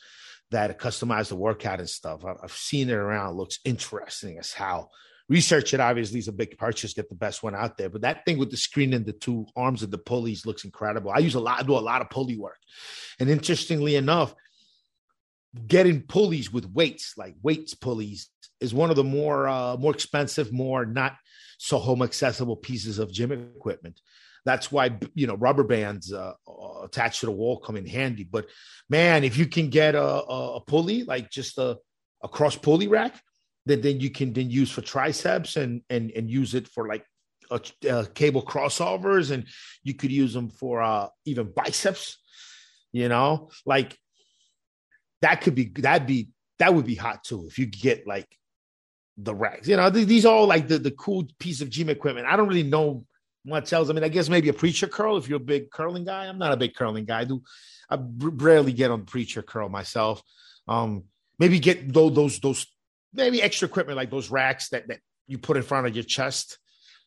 [0.50, 2.24] that customize the workout and stuff.
[2.24, 3.30] I've seen it around.
[3.30, 4.90] It looks interesting as how.
[5.28, 6.92] Research it obviously is a big purchase.
[6.92, 9.46] Get the best one out there, but that thing with the screen and the two
[9.56, 11.10] arms and the pulleys looks incredible.
[11.10, 12.58] I use a lot, I do a lot of pulley work,
[13.18, 14.34] and interestingly enough,
[15.66, 18.28] getting pulleys with weights like weights pulleys
[18.60, 21.16] is one of the more uh, more expensive, more not
[21.58, 24.00] so home accessible pieces of gym equipment.
[24.44, 28.24] That's why you know rubber bands uh, uh, attached to the wall come in handy.
[28.24, 28.46] But
[28.88, 31.78] man, if you can get a, a, a pulley like just a,
[32.22, 33.20] a cross pulley rack,
[33.66, 37.04] then then you can then use for triceps and and and use it for like
[37.50, 39.46] a, a cable crossovers, and
[39.84, 42.18] you could use them for uh, even biceps.
[42.90, 43.96] You know, like
[45.22, 48.28] that could be that'd be that would be hot too if you get like
[49.16, 49.68] the racks.
[49.68, 52.26] You know, these are all like the, the cool piece of gym equipment.
[52.26, 53.04] I don't really know
[53.50, 53.90] else.
[53.90, 56.26] I mean, I guess maybe a preacher curl if you're a big curling guy.
[56.26, 57.20] I'm not a big curling guy.
[57.20, 57.42] I do
[57.90, 60.22] I rarely get on preacher curl myself.
[60.68, 61.04] Um,
[61.38, 62.66] maybe get those those those
[63.12, 66.58] maybe extra equipment like those racks that that you put in front of your chest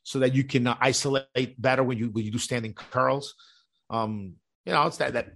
[0.03, 3.35] so that you can uh, isolate better when you when you do standing curls.
[3.89, 4.33] Um,
[4.65, 5.29] you know, it's that that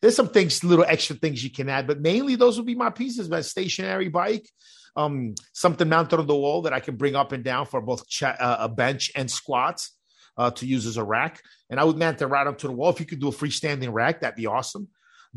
[0.00, 2.90] there's some things, little extra things you can add, but mainly those would be my
[2.90, 3.28] pieces.
[3.28, 4.48] My stationary bike,
[4.96, 8.08] um, something mounted on the wall that I can bring up and down for both
[8.08, 9.97] ch- uh, a bench and squats
[10.38, 11.42] uh, to use as a rack.
[11.68, 12.90] And I would mount it right up to the wall.
[12.90, 14.88] If you could do a freestanding rack, that'd be awesome.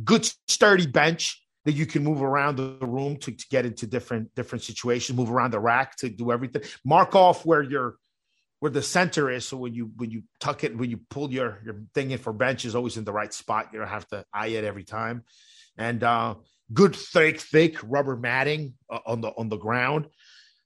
[0.02, 4.34] Good sturdy bench that you can move around the room to, to get into different
[4.36, 6.64] different situations, move around the rack to do everything.
[6.86, 7.98] Mark off where your
[8.60, 9.46] where the center is.
[9.46, 12.32] So when you when you tuck it, when you pull your your thing in for
[12.32, 13.70] bench is always in the right spot.
[13.74, 15.24] You don't have to eye it every time.
[15.78, 16.36] And uh
[16.74, 20.08] good thick thick rubber matting uh, on the on the ground.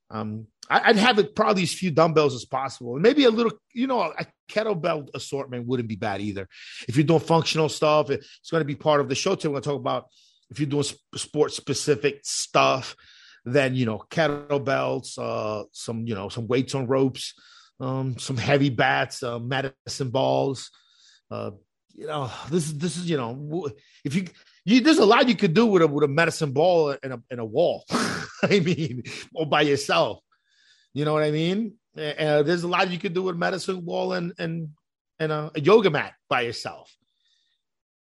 [0.09, 3.85] Um I'd have it probably as few dumbbells as possible, and maybe a little, you
[3.85, 6.47] know, a kettlebell assortment wouldn't be bad either.
[6.87, 9.49] If you're doing functional stuff, it's going to be part of the show today.
[9.49, 10.07] We're going to talk about
[10.49, 12.95] if you're doing sports specific stuff,
[13.43, 17.33] then you know kettlebells, uh, some you know some weights on ropes,
[17.79, 20.71] um, some heavy bats, uh, medicine balls.
[21.29, 21.51] Uh,
[21.93, 23.69] you know this is this is you know
[24.03, 24.25] if you
[24.65, 27.21] you there's a lot you could do with a with a medicine ball and a
[27.29, 27.85] and a wall.
[28.43, 30.19] I mean, or by yourself.
[30.93, 31.73] You know what I mean?
[31.95, 34.69] And there's a lot you could do with medicine ball and and
[35.19, 36.93] and a, a yoga mat by yourself.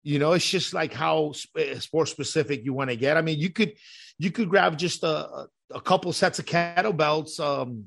[0.02, 3.16] You know, it's just like how eh, sport specific you want to get.
[3.16, 3.74] I mean, you could
[4.18, 7.86] you could grab just a, a couple sets of kettlebells um,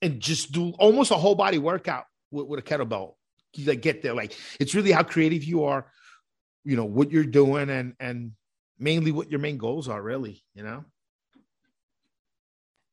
[0.00, 3.14] and just do almost a whole body workout with, with a kettlebell.
[3.54, 4.14] You like get there.
[4.14, 5.86] Like it's really how creative you are,
[6.64, 8.32] you know, what you're doing and and
[8.78, 10.84] mainly what your main goals are, really, you know.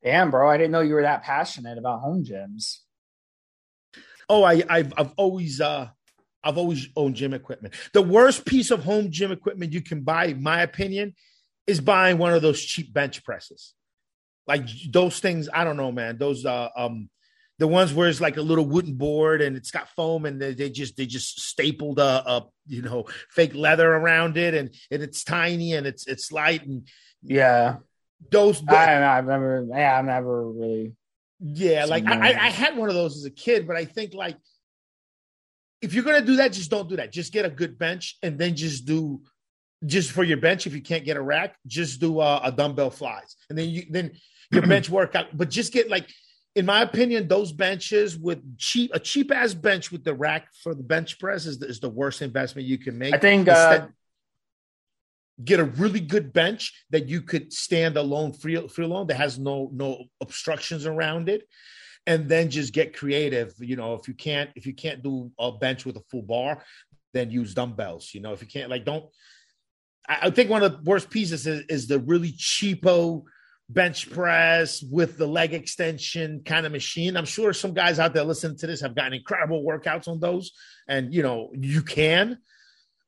[0.03, 2.79] Damn, bro, I didn't know you were that passionate about home gyms.
[4.27, 5.89] Oh, I, I've I've always uh
[6.43, 7.75] I've always owned gym equipment.
[7.93, 11.13] The worst piece of home gym equipment you can buy, in my opinion,
[11.67, 13.73] is buying one of those cheap bench presses.
[14.47, 16.17] Like those things, I don't know, man.
[16.17, 17.09] Those uh um
[17.59, 20.55] the ones where it's like a little wooden board and it's got foam and they,
[20.55, 25.03] they just they just stapled a, a, you know fake leather around it and, and
[25.03, 26.87] it's tiny and it's it's light and
[27.21, 27.75] yeah
[28.29, 30.93] those I, have never yeah I've never really
[31.39, 34.37] yeah like I, I had one of those as a kid but I think like
[35.81, 37.11] if you're gonna do that, just don't do that.
[37.11, 39.21] Just get a good bench and then just do
[39.85, 40.67] just for your bench.
[40.67, 43.85] If you can't get a rack, just do a, a dumbbell flies, and then you
[43.89, 44.11] then
[44.51, 45.35] your bench workout.
[45.35, 46.07] But just get like,
[46.55, 50.75] in my opinion, those benches with cheap a cheap ass bench with the rack for
[50.75, 53.15] the bench press is the, is the worst investment you can make.
[53.15, 53.47] I think.
[53.47, 53.87] uh,
[55.43, 59.39] get a really good bench that you could stand alone free free alone that has
[59.39, 61.47] no no obstructions around it
[62.07, 63.53] and then just get creative.
[63.59, 66.63] You know, if you can't if you can't do a bench with a full bar,
[67.13, 68.11] then use dumbbells.
[68.13, 69.05] You know, if you can't like don't.
[70.07, 73.23] I, I think one of the worst pieces is, is the really cheapo
[73.69, 77.15] bench press with the leg extension kind of machine.
[77.15, 80.51] I'm sure some guys out there listening to this have gotten incredible workouts on those,
[80.87, 82.39] and you know you can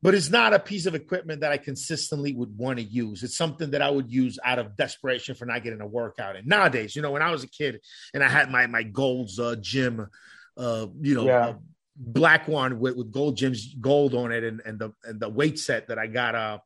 [0.04, 3.24] but it's not a piece of equipment that I consistently would want to use.
[3.24, 6.36] It's something that I would use out of desperation for not getting a workout.
[6.36, 7.80] And nowadays, you know, when I was a kid
[8.14, 10.10] and I had my my Gold's uh, gym,
[10.58, 11.48] uh, you know, yeah.
[11.48, 11.54] uh,
[11.96, 15.58] black one with, with gold gyms, gold on it, and and the and the weight
[15.58, 16.58] set that I got uh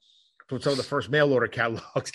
[0.47, 2.11] from some of the first mail order catalogs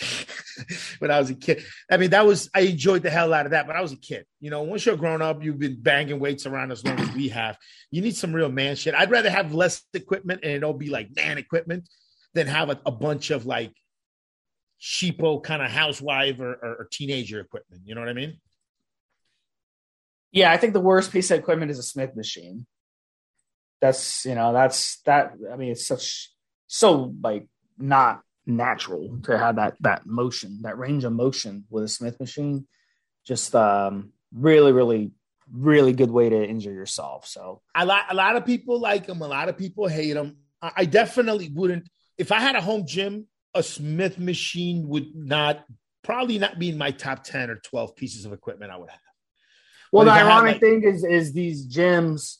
[0.99, 1.63] when I was a kid.
[1.89, 3.97] I mean, that was I enjoyed the hell out of that, but I was a
[3.97, 4.25] kid.
[4.39, 7.29] You know, once you're grown up, you've been banging weights around as long as we
[7.29, 7.57] have.
[7.91, 8.95] You need some real man shit.
[8.95, 11.87] I'd rather have less equipment and it'll be like man equipment
[12.33, 13.73] than have a, a bunch of like
[14.81, 17.83] sheepo kind of housewife or, or, or teenager equipment.
[17.85, 18.39] You know what I mean?
[20.31, 22.65] Yeah, I think the worst piece of equipment is a Smith machine.
[23.79, 25.33] That's you know, that's that.
[25.51, 26.31] I mean, it's such
[26.67, 27.45] so like
[27.77, 32.67] not natural to have that that motion, that range of motion with a Smith machine.
[33.25, 35.11] Just um, really, really,
[35.51, 37.25] really good way to injure yourself.
[37.25, 39.21] So a lot, a lot of people like them.
[39.21, 40.37] A lot of people hate them.
[40.61, 41.89] I definitely wouldn't.
[42.17, 45.63] If I had a home gym, a Smith machine would not
[46.03, 48.99] probably not be in my top ten or twelve pieces of equipment I would have.
[49.91, 52.37] Well, the ironic like, thing is, is these gyms,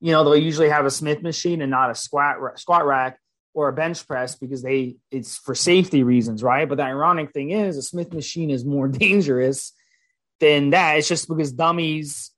[0.00, 3.18] you know, they'll usually have a Smith machine and not a squat squat rack
[3.54, 6.68] or a bench press because they it's for safety reasons, right?
[6.68, 9.72] But the ironic thing is a Smith machine is more dangerous
[10.40, 10.98] than that.
[10.98, 12.30] It's just because dummies,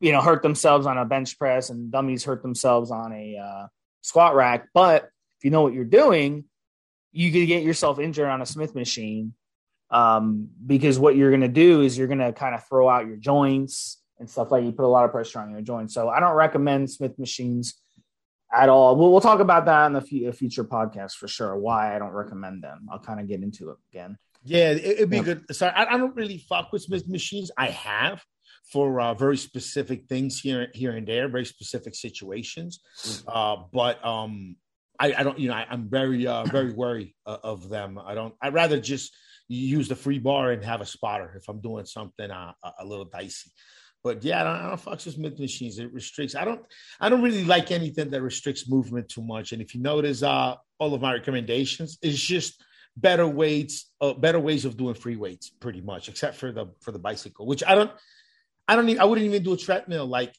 [0.00, 3.66] you know, hurt themselves on a bench press and dummies hurt themselves on a uh,
[4.02, 4.68] squat rack.
[4.74, 5.04] But
[5.38, 6.44] if you know what you're doing,
[7.12, 9.34] you can get yourself injured on a Smith machine
[9.90, 13.06] um, because what you're going to do is you're going to kind of throw out
[13.06, 15.94] your joints and stuff like you put a lot of pressure on your joints.
[15.94, 17.74] So I don't recommend Smith machines
[18.52, 18.96] at all.
[18.96, 21.56] We'll, we'll talk about that in f- a future podcast for sure.
[21.56, 22.86] Why I don't recommend them.
[22.90, 24.18] I'll kind of get into it again.
[24.44, 25.22] Yeah, it, would be yeah.
[25.22, 25.56] good.
[25.56, 27.50] Sorry, I, I, don't really fuck with Smith machines.
[27.58, 28.22] I have
[28.70, 32.80] for uh, very specific things here here and there, very specific situations.
[33.02, 33.28] Mm-hmm.
[33.28, 34.56] Uh, but um,
[35.00, 37.98] I, I, don't, you know, I, am very uh, very wary uh, of them.
[38.04, 38.34] I don't.
[38.40, 39.12] I'd rather just
[39.48, 43.04] use the free bar and have a spotter if I'm doing something uh, a little
[43.04, 43.50] dicey.
[44.06, 45.80] But yeah, I don't, I don't with Smith machines.
[45.80, 46.36] It restricts.
[46.36, 46.62] I don't.
[47.00, 49.50] I don't really like anything that restricts movement too much.
[49.50, 52.62] And if you notice, uh, all of my recommendations is just
[52.96, 56.92] better weights, uh, better ways of doing free weights, pretty much, except for the for
[56.92, 57.90] the bicycle, which I don't.
[58.68, 58.96] I don't.
[58.96, 60.06] I wouldn't even do a treadmill.
[60.06, 60.32] Like,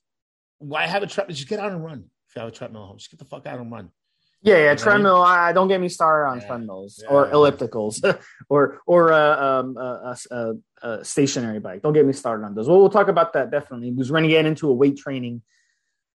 [0.60, 1.36] why have a treadmill?
[1.36, 2.06] Just get out and run.
[2.30, 3.90] If you have a treadmill at home, just get the fuck out and run.
[4.42, 5.18] Yeah, yeah, treadmill.
[5.18, 6.48] I, don't get me started on yeah.
[6.48, 7.10] treadmills yeah.
[7.10, 8.20] or ellipticals
[8.50, 11.82] or or uh, um, uh, uh, uh, stationary bike.
[11.82, 12.68] Don't get me started on those.
[12.68, 15.42] Well, we'll talk about that definitely because we're going to get into a weight training.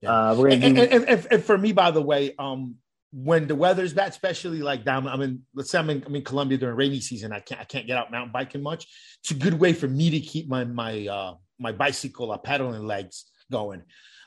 [0.06, 0.82] Uh, we're gonna and, do...
[0.82, 2.76] and, and, and, for me, by the way, um,
[3.12, 5.42] when the weather's bad, especially like down, I mean.
[5.54, 7.32] Let's say I'm in, I'm in Colombia during rainy season.
[7.32, 8.86] I can't I can't get out mountain biking much.
[9.20, 12.86] It's a good way for me to keep my my uh, my bicycle uh, pedaling
[12.86, 13.82] legs going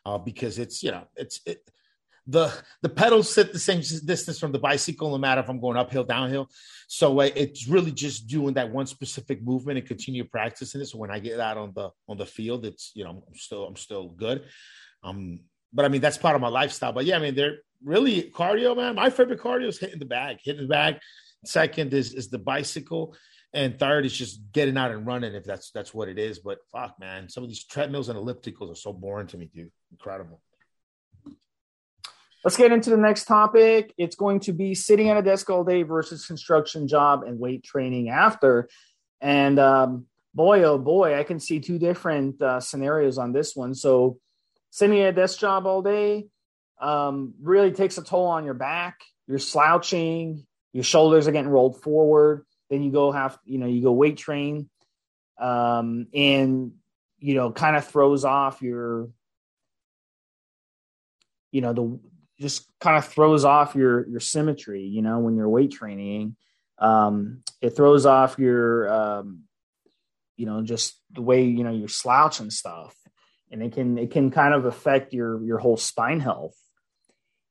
[0.05, 1.61] uh, because it's you know it's it,
[2.27, 5.77] the the pedals sit the same distance from the bicycle no matter if i'm going
[5.77, 6.49] uphill downhill.
[6.87, 10.85] So uh, it's really just doing that one specific movement and continue practicing it.
[10.87, 13.65] So when i get out on the on the field it's you know i'm still
[13.65, 14.43] i'm still good.
[15.03, 15.39] Um
[15.71, 16.93] but i mean that's part of my lifestyle.
[16.93, 18.95] But yeah i mean they're really cardio man.
[18.95, 20.37] My favorite cardio is hitting the bag.
[20.43, 20.97] Hitting the bag.
[21.45, 23.15] Second is is the bicycle.
[23.53, 26.39] And third is just getting out and running if that's that's what it is.
[26.39, 29.71] But fuck man some of these treadmills and ellipticals are so boring to me dude.
[29.91, 30.41] Incredible
[32.45, 33.91] Let's get into the next topic.
[33.97, 37.63] It's going to be sitting at a desk all day versus construction job and weight
[37.63, 38.69] training after.
[39.19, 40.05] And um,
[40.35, 43.73] boy, oh boy, I can see two different uh, scenarios on this one.
[43.73, 44.19] So,
[44.69, 46.27] sitting at a desk job all day
[46.79, 48.99] um, really takes a toll on your back.
[49.27, 52.45] You're slouching, your shoulders are getting rolled forward.
[52.69, 54.69] Then you go have, you know, you go weight train,
[55.41, 56.73] um, and
[57.17, 59.09] you know, kind of throws off your,
[61.51, 61.99] you know, the
[62.39, 66.35] just kind of throws off your your symmetry you know when you're weight training.
[66.77, 69.43] Um it throws off your um
[70.35, 72.95] you know just the way you know you're slouching stuff.
[73.51, 76.55] And it can it can kind of affect your your whole spine health.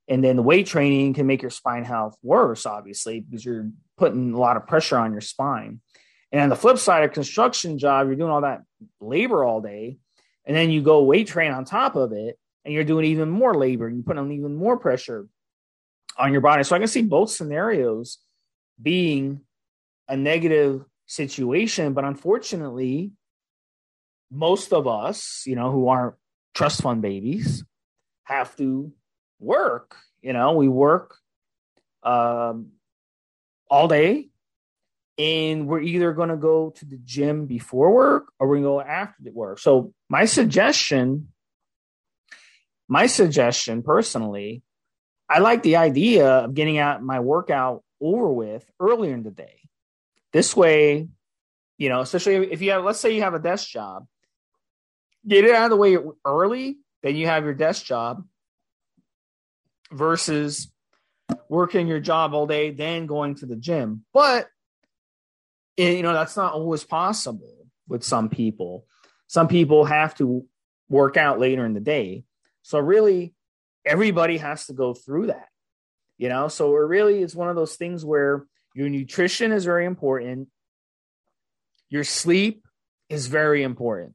[0.07, 4.35] And then the weight training can make your spine health worse obviously because you're putting
[4.35, 5.81] a lot of pressure on your spine.
[6.31, 8.63] And on the flip side a construction job you're doing all that
[9.01, 9.99] labor all day
[10.45, 13.55] and then you go weight train on top of it and you're doing even more
[13.55, 15.27] labor and you put on even more pressure
[16.17, 16.65] on your body.
[16.65, 18.19] So I can see both scenarios
[18.81, 19.41] being
[20.09, 23.13] a negative situation, but unfortunately,
[24.31, 26.15] most of us, you know, who aren't
[26.55, 27.65] trust fund babies,
[28.25, 28.93] have to
[29.39, 29.97] work.
[30.23, 31.17] You know, we work
[32.03, 32.73] um,
[33.71, 34.29] all day,
[35.19, 38.69] and we're either going to go to the gym before work or we're going to
[38.69, 39.59] go after the work.
[39.59, 41.29] So my suggestion
[42.89, 44.63] my suggestion personally,
[45.29, 49.61] I like the idea of getting out my workout over with earlier in the day.
[50.33, 51.09] This way,
[51.79, 54.07] you know, especially if you have, let's say you have a desk job,
[55.27, 58.25] get it out of the way early, then you have your desk job
[59.91, 60.71] versus
[61.49, 64.05] working your job all day, then going to the gym.
[64.13, 64.49] But,
[65.79, 68.87] eh, you know, that's not always possible with some people.
[69.27, 70.47] Some people have to
[70.89, 72.25] work out later in the day.
[72.65, 73.35] So really,
[73.85, 75.49] everybody has to go through that,
[76.17, 76.49] you know.
[76.49, 80.49] So it really is one of those things where your nutrition is very important,
[81.91, 82.65] your sleep
[83.11, 84.15] is very important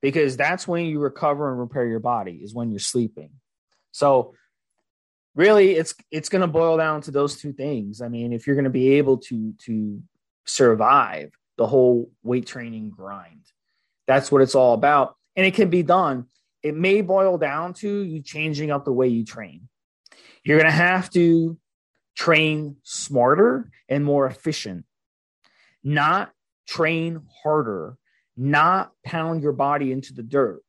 [0.00, 3.30] because that's when you recover and repair your body is when you're sleeping.
[3.92, 4.34] So
[5.34, 8.00] really it's it's going to boil down to those two things.
[8.00, 10.02] I mean, if you're going to be able to to
[10.46, 13.44] survive the whole weight training grind.
[14.06, 15.16] That's what it's all about.
[15.36, 16.26] And it can be done
[16.64, 19.68] it may boil down to you changing up the way you train.
[20.42, 21.58] You're going to have to
[22.16, 24.86] train smarter and more efficient,
[25.84, 26.32] not
[26.66, 27.98] train harder,
[28.34, 30.62] not pound your body into the dirt.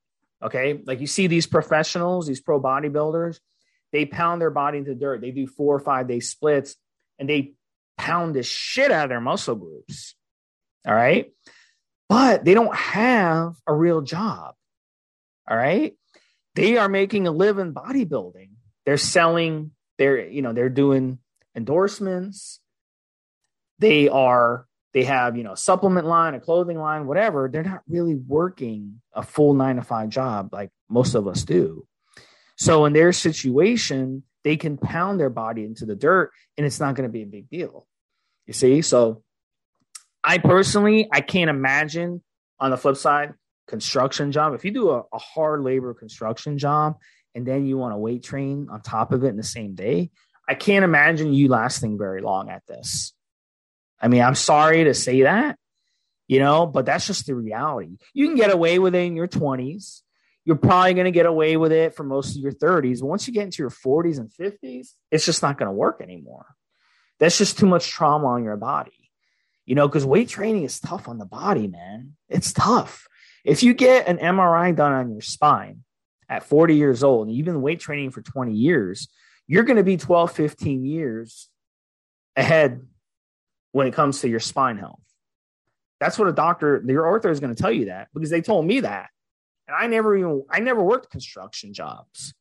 [0.43, 0.82] Okay.
[0.86, 3.39] Like you see these professionals, these pro bodybuilders,
[3.93, 5.22] they pound their body into the dirt.
[5.22, 6.76] They do four or five day splits
[7.18, 7.54] and they
[7.98, 10.16] pound the shit out of their muscle groups.
[10.86, 11.32] All right.
[12.10, 14.56] But they don't have a real job.
[15.48, 15.93] All right.
[16.56, 18.50] They are making a living bodybuilding.
[18.86, 21.20] They're selling, they're, you know, they're doing
[21.56, 22.60] endorsements.
[23.80, 27.50] They are, they have, you know, a supplement line, a clothing line, whatever.
[27.52, 31.86] They're not really working a full nine to five job like most of us do.
[32.58, 36.96] So in their situation, they can pound their body into the dirt and it's not
[36.96, 37.86] going to be a big deal.
[38.46, 38.82] You see?
[38.82, 39.24] So
[40.24, 42.24] I personally, I can't imagine
[42.60, 43.34] on the flip side,
[43.68, 44.53] construction job.
[44.53, 46.97] If you do a, a hard labor construction job
[47.34, 50.11] and then you want to weight train on top of it in the same day,
[50.47, 53.13] I can't imagine you lasting very long at this.
[53.99, 55.57] I mean, I'm sorry to say that,
[56.28, 57.97] you know, but that's just the reality.
[58.13, 60.01] You can get away with it in your 20s.
[60.43, 62.99] You're probably going to get away with it for most of your 30s.
[62.99, 66.01] But once you get into your 40s and 50s, it's just not going to work
[66.01, 66.45] anymore.
[67.20, 69.09] That's just too much trauma on your body,
[69.66, 72.16] you know, because weight training is tough on the body, man.
[72.30, 73.07] It's tough.
[73.46, 75.84] If you get an MRI done on your spine
[76.28, 79.08] at 40 years old, and you've been weight training for 20 years,
[79.46, 81.48] you're going to be 12, 15 years
[82.36, 82.82] ahead
[83.72, 85.00] when it comes to your spine health.
[86.00, 88.66] That's what a doctor, your ortho is going to tell you that because they told
[88.66, 89.10] me that.
[89.68, 92.34] And I never even, I never worked construction jobs.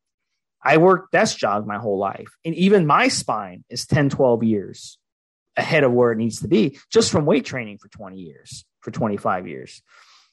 [0.62, 2.28] I worked desk jobs my whole life.
[2.46, 4.98] And even my spine is 10, 12 years
[5.54, 8.90] ahead of where it needs to be just from weight training for 20 years, for
[8.90, 9.82] 25 years.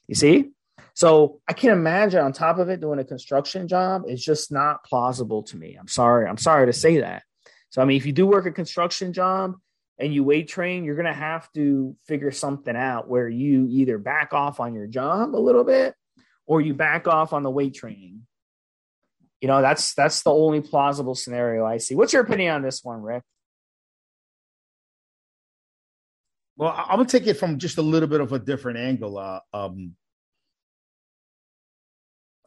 [0.08, 0.50] You see?
[0.94, 4.02] So I can't imagine on top of it doing a construction job.
[4.06, 5.76] It's just not plausible to me.
[5.78, 6.26] I'm sorry.
[6.26, 7.22] I'm sorry to say that.
[7.70, 9.54] So I mean, if you do work a construction job
[9.98, 14.34] and you weight train, you're gonna have to figure something out where you either back
[14.34, 15.94] off on your job a little bit
[16.46, 18.26] or you back off on the weight training.
[19.40, 21.94] You know, that's that's the only plausible scenario I see.
[21.94, 23.22] What's your opinion on this one, Rick?
[26.56, 29.16] Well, I'm gonna take it from just a little bit of a different angle.
[29.18, 29.96] Uh, um,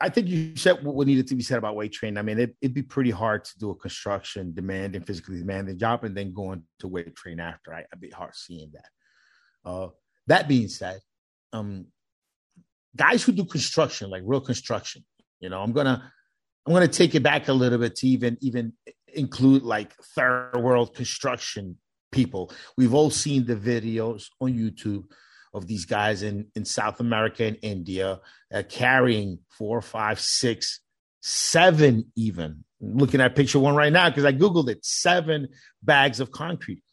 [0.01, 2.17] I think you said what needed to be said about weight training.
[2.17, 6.03] I mean, it, would be pretty hard to do a construction demanding, physically demanding job
[6.03, 7.73] and then going to weight train after.
[7.73, 9.69] I, would be hard seeing that.
[9.69, 9.87] Uh,
[10.27, 10.99] that being said,
[11.53, 11.87] um,
[12.95, 15.05] guys who do construction, like real construction,
[15.39, 16.11] you know, I'm gonna
[16.65, 18.73] I'm gonna take it back a little bit to even even
[19.13, 21.77] include like third world construction
[22.11, 22.51] people.
[22.77, 25.05] We've all seen the videos on YouTube
[25.55, 28.19] of these guys in, in South America and India
[28.53, 30.81] uh, carrying four, five, six,
[31.21, 32.63] seven, even.
[32.81, 35.47] I'm looking at picture one right now because I Googled it seven
[35.81, 36.83] bags of concrete.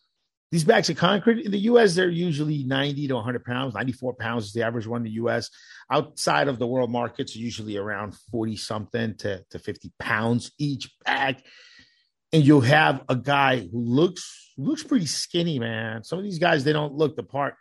[0.53, 3.75] These bags of concrete in the US, they're usually 90 to 100 pounds.
[3.75, 5.51] 94 pounds is the average one in the US.
[5.91, 11.43] Outside of the world markets, usually around 40 something to, to 50 pounds each bag.
[12.33, 16.05] And you'll have a guy who looks looks pretty skinny, man.
[16.05, 17.55] Some of these guys, they don't look the part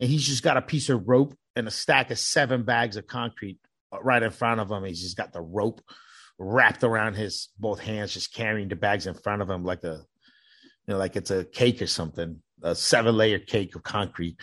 [0.00, 3.06] and he's just got a piece of rope and a stack of seven bags of
[3.06, 3.58] concrete
[4.00, 4.84] right in front of him.
[4.84, 5.80] He's just got the rope
[6.38, 10.04] wrapped around his both hands, just carrying the bags in front of him like a,
[10.86, 14.36] you know, like it's a cake or something, a seven layer cake of concrete.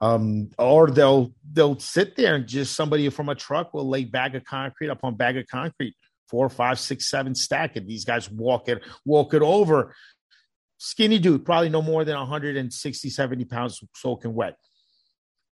[0.00, 4.34] Um, or they'll they'll sit there and just somebody from a truck will lay bag
[4.34, 5.94] of concrete upon bag of concrete,
[6.28, 9.94] four, five, six, seven stack, and these guys walk it walk it over.
[10.78, 14.56] Skinny dude, probably no more than 160, 70 pounds soaking wet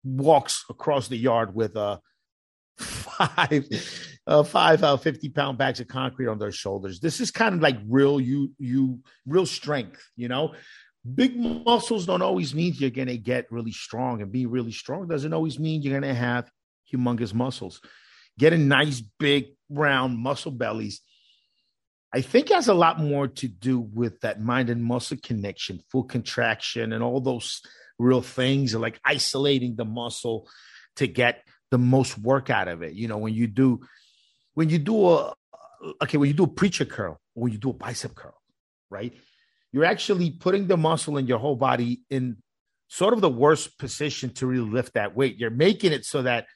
[0.04, 1.98] walks across the yard with uh,
[2.78, 3.66] five
[4.26, 7.00] uh, five uh, 50 pound bags of concrete on their shoulders.
[7.00, 10.54] This is kind of like real you you real strength, you know.
[11.14, 15.32] Big muscles don't always mean you're gonna get really strong, and be really strong doesn't
[15.32, 16.50] always mean you're gonna have
[16.92, 17.80] humongous muscles.
[18.38, 21.00] Getting nice, big, round muscle bellies,
[22.12, 26.04] I think has a lot more to do with that mind and muscle connection, full
[26.04, 27.62] contraction, and all those
[28.00, 30.48] real things like isolating the muscle
[30.96, 32.94] to get the most work out of it.
[32.94, 33.80] You know, when you do
[34.54, 35.34] when you do a
[36.02, 38.40] okay, when you do a preacher curl when you do a bicep curl,
[38.90, 39.14] right?
[39.72, 42.38] You're actually putting the muscle in your whole body in
[42.88, 45.38] sort of the worst position to really lift that weight.
[45.38, 46.46] You're making it so that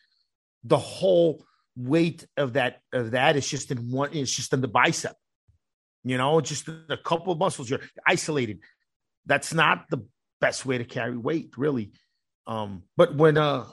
[0.64, 1.44] the whole
[1.76, 5.16] weight of that of that is just in one it's just in the bicep.
[6.02, 8.60] You know, just a couple muscles you're isolated.
[9.26, 10.06] That's not the
[10.44, 11.90] best way to carry weight, really.
[12.46, 13.64] Um, but when a,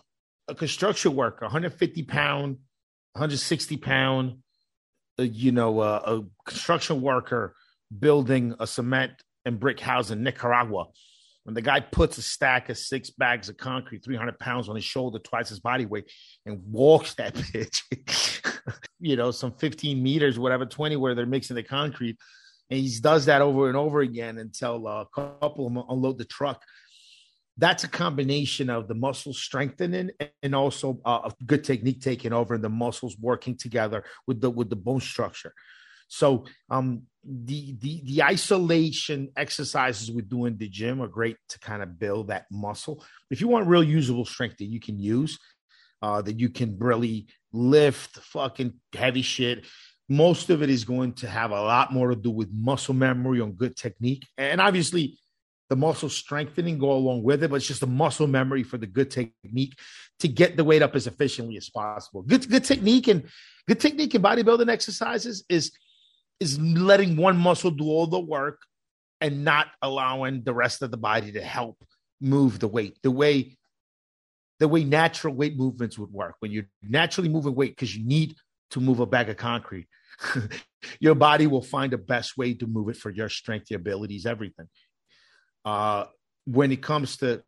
[0.47, 2.59] a construction worker, 150 pound,
[3.11, 4.38] 160 pound,
[5.19, 7.55] uh, you know, uh, a construction worker
[7.99, 9.11] building a cement
[9.43, 10.86] and brick house in Nicaragua,
[11.43, 14.86] when the guy puts a stack of six bags of concrete, 300 pounds on his
[14.86, 16.09] shoulder, twice his body weight,
[16.45, 17.82] and walks that bitch,
[19.01, 22.15] you know, some 15 meters, whatever, 20, where they're mixing the concrete
[22.72, 26.26] and he does that over and over again until a couple of them unload the
[26.26, 26.63] truck.
[27.57, 30.11] That's a combination of the muscles strengthening
[30.41, 34.49] and also uh, a good technique taking over and the muscles working together with the
[34.49, 35.53] with the bone structure.
[36.07, 41.59] So um, the the the isolation exercises we do in the gym are great to
[41.59, 43.03] kind of build that muscle.
[43.30, 45.38] If you want real usable strength that you can use,
[46.01, 49.65] uh, that you can really lift fucking heavy shit
[50.12, 53.39] most of it is going to have a lot more to do with muscle memory
[53.39, 54.28] on good technique.
[54.38, 55.18] And obviously,
[55.70, 58.88] the muscle strengthening go along with it, but it's just a muscle memory for the
[58.88, 59.80] good technique
[60.20, 62.24] to get the weight up as efficiently as possible.
[62.24, 63.24] Good, good technique and
[63.70, 65.72] good technique in bodybuilding exercises is
[66.41, 68.59] is letting one muscle do all the work
[69.22, 71.78] and not allowing the rest of the body to help
[72.20, 72.97] move the weight.
[73.01, 73.55] The way
[74.59, 78.36] the way natural weight movements would work when you're naturally moving weight because you need
[78.72, 79.88] to move a bag of concrete.
[80.99, 84.26] your body will find the best way to move it for your strength, your abilities,
[84.26, 84.67] everything.
[85.63, 86.05] Uh,
[86.45, 87.43] when it comes to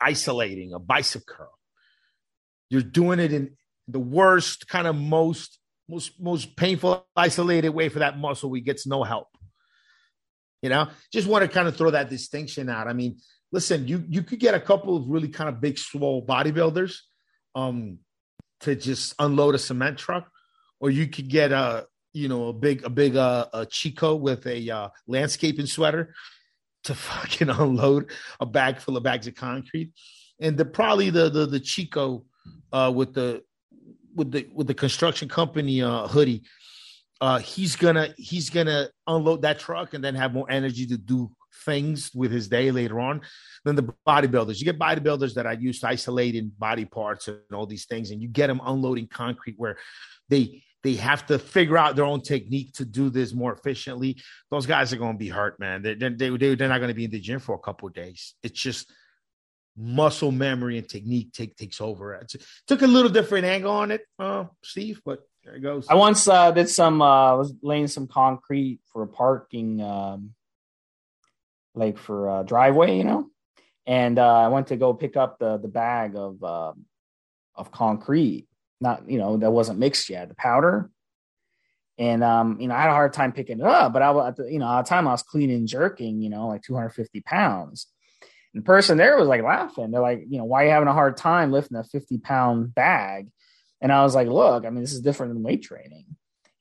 [0.00, 1.58] isolating a bicep curl,
[2.70, 5.58] you're doing it in the worst, kind of most
[5.88, 8.50] most most painful, isolated way for that muscle.
[8.50, 9.28] We gets no help.
[10.62, 12.88] You know, just want to kind of throw that distinction out.
[12.88, 13.18] I mean,
[13.52, 16.96] listen, you you could get a couple of really kind of big, swole bodybuilders
[17.54, 17.98] um,
[18.60, 20.30] to just unload a cement truck,
[20.80, 24.46] or you could get a you know a big a big uh, a Chico with
[24.46, 26.14] a uh, landscaping sweater
[26.84, 28.10] to fucking unload
[28.40, 29.92] a bag full of bags of concrete,
[30.40, 32.24] and the probably the the, the Chico
[32.72, 33.42] uh, with the
[34.14, 36.42] with the with the construction company uh, hoodie.
[37.20, 41.30] Uh, he's gonna he's gonna unload that truck and then have more energy to do
[41.64, 43.20] things with his day later on
[43.64, 44.58] than the bodybuilders.
[44.58, 48.22] You get bodybuilders that are used to isolating body parts and all these things, and
[48.22, 49.78] you get them unloading concrete where
[50.28, 54.20] they they have to figure out their own technique to do this more efficiently.
[54.50, 55.82] Those guys are going to be hurt, man.
[55.82, 58.34] They, they, they, they're not going to be in the gym for a couple days.
[58.42, 58.92] It's just
[59.76, 62.14] muscle memory and technique take, takes over.
[62.14, 62.34] It
[62.66, 65.86] took a little different angle on it, uh, Steve, but there it goes.
[65.88, 70.34] I once uh, did some, uh, was laying some concrete for a parking, um,
[71.74, 73.30] like for a driveway, you know,
[73.86, 76.72] and uh, I went to go pick up the the bag of uh,
[77.54, 78.47] of concrete
[78.80, 80.90] not you know that wasn't mixed yet, the powder.
[81.98, 84.38] And um, you know, I had a hard time picking it up, but I was,
[84.48, 87.88] you know, at the time I was clean and jerking, you know, like 250 pounds.
[88.54, 89.90] And the person there was like laughing.
[89.90, 92.72] They're like, you know, why are you having a hard time lifting a 50 pound
[92.72, 93.28] bag?
[93.80, 96.06] And I was like, look, I mean, this is different than weight training.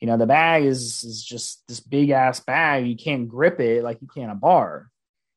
[0.01, 2.87] You know, the bag is is just this big ass bag.
[2.87, 4.89] You can't grip it like you can a bar.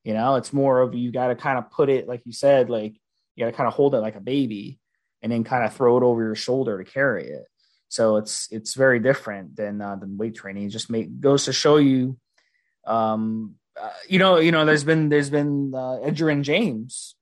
[0.05, 2.71] You know, it's more of you got to kind of put it, like you said,
[2.71, 2.95] like
[3.37, 4.80] you got to kind of hold it like a baby
[5.23, 7.45] and then kind of throw it over your shoulder to carry it.
[7.89, 10.65] So it's it's very different than uh, than weight training.
[10.65, 12.17] It just make goes to show you,
[12.87, 17.17] um, uh, you know, you know, there's been there's been uh, Edgerrin James,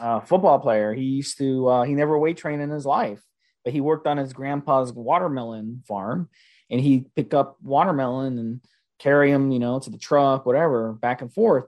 [0.00, 0.94] uh, football player.
[0.94, 3.20] He used to uh, he never weight trained in his life,
[3.64, 6.28] but he worked on his grandpa's watermelon farm,
[6.70, 8.60] and he pick up watermelon and
[8.98, 11.64] carry him, you know, to the truck, whatever, back and forth.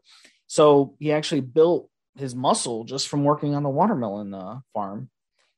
[0.46, 5.08] So he actually built his muscle just from working on the watermelon uh, farm,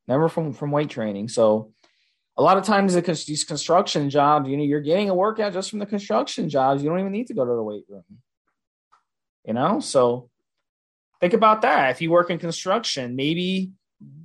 [0.06, 1.28] never from from weight training.
[1.28, 1.72] So
[2.36, 5.78] a lot of times these construction jobs, you know, you're getting a workout just from
[5.78, 6.82] the construction jobs.
[6.82, 8.04] You don't even need to go to the weight room.
[9.44, 10.30] You know, so
[11.20, 11.90] think about that.
[11.90, 13.72] If you work in construction, maybe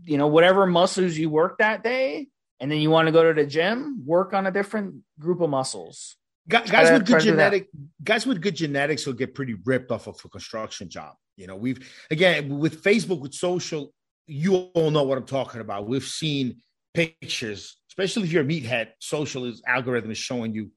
[0.04, 2.28] you know whatever muscles you work that day,
[2.60, 5.50] and then you want to go to the gym, work on a different group of
[5.50, 6.18] muscles.
[6.48, 7.70] Guys, guys with good genetic
[8.04, 11.16] guys with good genetics will get pretty ripped off of a construction job.
[11.38, 13.94] You know, we've again with Facebook with social,
[14.28, 15.88] you all know what I'm talking about.
[15.88, 16.62] We've seen
[16.94, 18.90] pictures, especially if you're a meathead.
[19.00, 20.72] Social is algorithm is showing you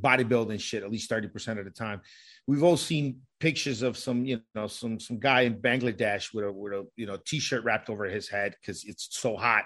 [0.00, 2.00] bodybuilding shit at least 30% of the time.
[2.46, 6.52] We've all seen pictures of some, you know, some some guy in Bangladesh with a
[6.52, 9.64] with a you know t-shirt wrapped over his head because it's so hot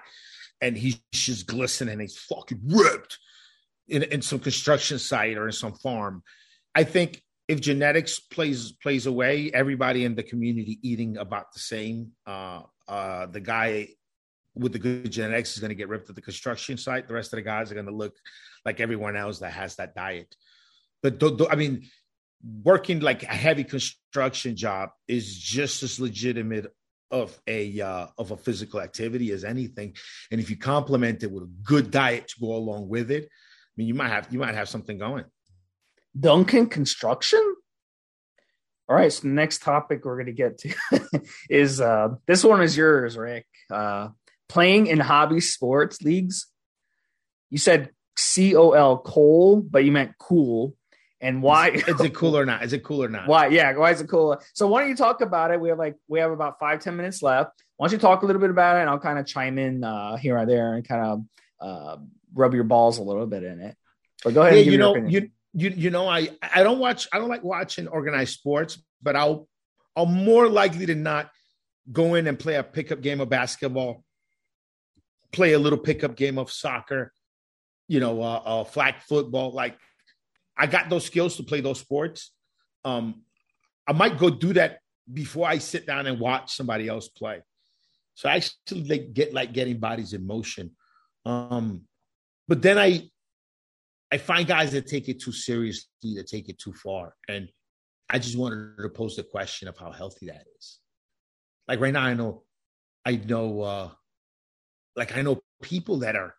[0.61, 3.19] and he's just glistening, he's fucking ripped
[3.89, 6.23] in, in some construction site or in some farm.
[6.75, 12.13] I think if genetics plays plays away, everybody in the community eating about the same.
[12.27, 13.89] Uh, uh, the guy
[14.55, 17.09] with the good genetics is going to get ripped at the construction site.
[17.09, 18.15] The rest of the guys are going to look
[18.65, 20.35] like everyone else that has that diet.
[21.03, 21.89] But th- th- I mean,
[22.63, 26.67] working like a heavy construction job is just as legitimate
[27.11, 29.95] of a uh, of a physical activity as anything.
[30.31, 33.75] And if you complement it with a good diet to go along with it, I
[33.77, 35.25] mean, you might have you might have something going.
[36.19, 37.41] Duncan Construction.
[38.89, 40.75] All right, so the next topic we're going to get to
[41.51, 43.47] is uh, this one is yours, Rick.
[43.71, 44.09] Uh,
[44.49, 46.47] playing in hobby sports leagues.
[47.49, 50.75] You said C O L Cole, but you meant cool.
[51.21, 52.65] And why is it cool or not?
[52.65, 53.29] Is it cool or not?
[53.29, 53.47] Why?
[53.47, 54.43] Yeah, why is it cool?
[54.55, 55.61] So why don't you talk about it?
[55.61, 57.63] We have like we have about five ten minutes left.
[57.77, 59.85] Why don't you talk a little bit about it, and I'll kind of chime in
[59.85, 61.25] uh, here or there and kind of
[61.61, 61.97] uh,
[62.35, 63.77] rub your balls a little bit in it.
[64.25, 64.67] But go ahead.
[64.67, 67.09] Yeah, you know, you you you know, I I don't watch.
[67.13, 69.49] I don't like watching organized sports, but I'll
[69.97, 71.31] I'll more likely to not
[71.91, 74.05] go in and play a pickup game of basketball,
[75.33, 77.13] play a little pickup game of soccer,
[77.89, 79.53] you know, uh, uh, flag football.
[79.53, 79.77] Like
[80.57, 82.33] I got those skills to play those sports.
[82.85, 83.23] Um,
[83.87, 84.79] I might go do that
[85.13, 87.43] before I sit down and watch somebody else play.
[88.15, 90.73] So I actually like get like getting bodies in motion.
[91.25, 91.83] Um,
[92.49, 93.11] but then I
[94.13, 97.15] I find guys that take it too seriously, that take it too far.
[97.29, 97.49] And
[98.11, 100.79] I just wanted to pose the question of how healthy that is.
[101.67, 102.43] Like right now, I know,
[103.07, 103.91] I know, uh,
[104.95, 106.35] like I know people that are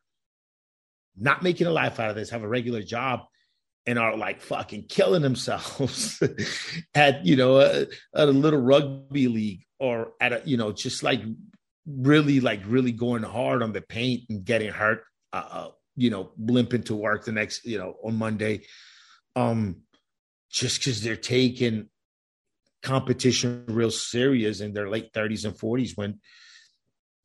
[1.17, 3.21] not making a life out of this, have a regular job,
[3.87, 6.21] and are like fucking killing themselves
[6.95, 7.81] at you know a,
[8.15, 11.21] at a little rugby league or at a you know just like
[11.85, 15.03] really like really going hard on the paint and getting hurt
[15.33, 18.61] uh, uh you know, limping into work the next, you know, on Monday.
[19.35, 19.81] Um,
[20.51, 21.89] just because they're taking
[22.83, 26.19] competition real serious in their late 30s and 40s when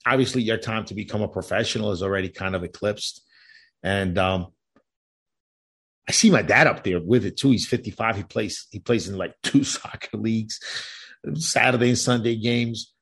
[0.06, 3.22] obviously your time to become a professional is already kind of eclipsed.
[3.82, 4.46] And um
[6.08, 7.50] I see my dad up there with it too.
[7.50, 8.16] He's 55.
[8.16, 10.58] He plays he plays in like two soccer leagues,
[11.34, 12.94] Saturday and Sunday games.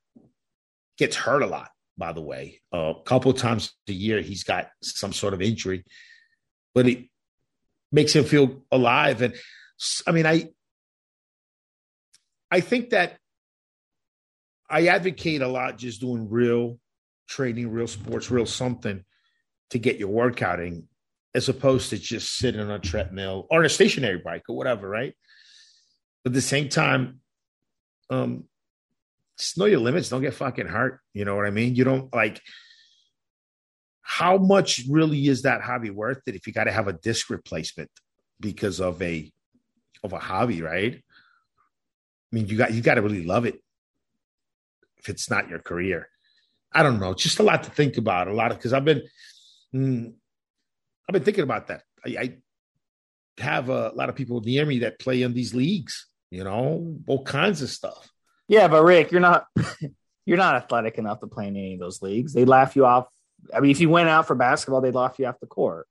[0.98, 1.68] Gets hurt a lot
[1.98, 2.60] by the way.
[2.72, 5.84] A couple times a year, he's got some sort of injury,
[6.74, 7.08] but it
[7.90, 9.22] makes him feel alive.
[9.22, 9.34] And
[10.06, 10.50] I mean, I,
[12.50, 13.18] I think that
[14.68, 16.78] I advocate a lot just doing real
[17.28, 19.04] training, real sports, real something
[19.70, 20.88] to get your workout in,
[21.34, 25.14] as opposed to just sitting on a treadmill or a stationary bike or whatever, right?
[26.22, 27.20] But at the same time,
[28.10, 28.44] um,
[29.38, 30.08] just know your limits.
[30.08, 31.00] Don't get fucking hurt.
[31.12, 31.74] You know what I mean?
[31.74, 32.40] You don't like
[34.02, 37.28] how much really is that hobby worth it if you got to have a disc
[37.28, 37.90] replacement
[38.40, 39.30] because of a
[40.04, 40.94] of a hobby, right?
[40.94, 43.60] I mean, you got you got to really love it
[44.98, 46.08] if it's not your career.
[46.72, 47.14] I don't know.
[47.14, 48.28] Just a lot to think about.
[48.28, 49.02] A lot of because I've been
[49.74, 50.12] mm,
[51.08, 51.82] I've been thinking about that.
[52.04, 52.36] I, I
[53.38, 56.06] have a lot of people near me that play in these leagues.
[56.30, 58.08] You know, all kinds of stuff.
[58.48, 59.46] Yeah, but Rick, you're not
[60.26, 62.32] you're not athletic enough to play in any of those leagues.
[62.32, 63.06] They laugh you off.
[63.54, 65.86] I mean, if you went out for basketball, they'd laugh you off the court.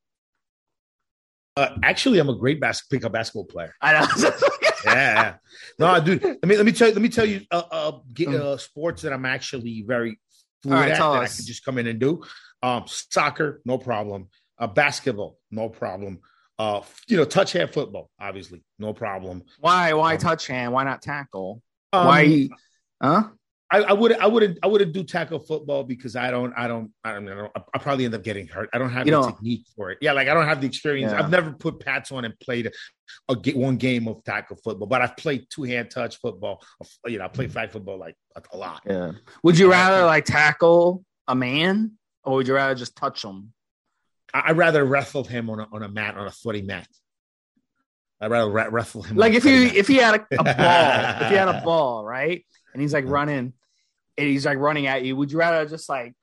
[1.57, 3.73] Uh, actually, I'm a great bas- pickup basketball player.
[3.81, 4.29] I know.
[4.85, 5.35] yeah,
[5.79, 6.21] no, dude.
[6.21, 6.93] Let me let me tell you.
[6.93, 7.41] Let me tell you.
[7.49, 8.39] Uh, uh, get, mm.
[8.39, 10.19] uh sports that I'm actually very
[10.63, 11.33] fluid right, at that us.
[11.33, 12.23] I can just come in and do.
[12.61, 14.27] Um, soccer, no problem.
[14.57, 16.19] Uh, basketball, no problem.
[16.57, 19.43] Uh, you know, touch hand football, obviously, no problem.
[19.59, 19.93] Why?
[19.93, 20.73] Why um, touch hand?
[20.73, 21.61] Why not tackle?
[21.93, 22.49] Um, Why?
[23.01, 23.29] Huh?
[23.71, 26.91] I, I would I wouldn't I wouldn't do tackle football because I don't I don't
[27.03, 28.69] I don't know I probably end up getting hurt.
[28.73, 29.97] I don't have you the technique for it.
[30.01, 31.11] Yeah, like I don't have the experience.
[31.11, 31.19] Yeah.
[31.19, 32.71] I've never put pads on and played a,
[33.33, 36.63] a one game of tackle football, but I've played two hand touch football.
[37.07, 38.81] You know, I played flag football like a, a lot.
[38.85, 39.13] Yeah.
[39.43, 43.51] Would you rather like tackle a man or would you rather just touch him?
[44.31, 46.87] I, would rather wrestle him on a, on a mat on a sweaty mat.
[48.25, 49.17] I'd rather wrestle him.
[49.17, 52.43] Like if he if he had a, a ball, if he had a ball, right,
[52.73, 53.53] and he's like running,
[54.17, 56.15] and he's like running at you, would you rather just like,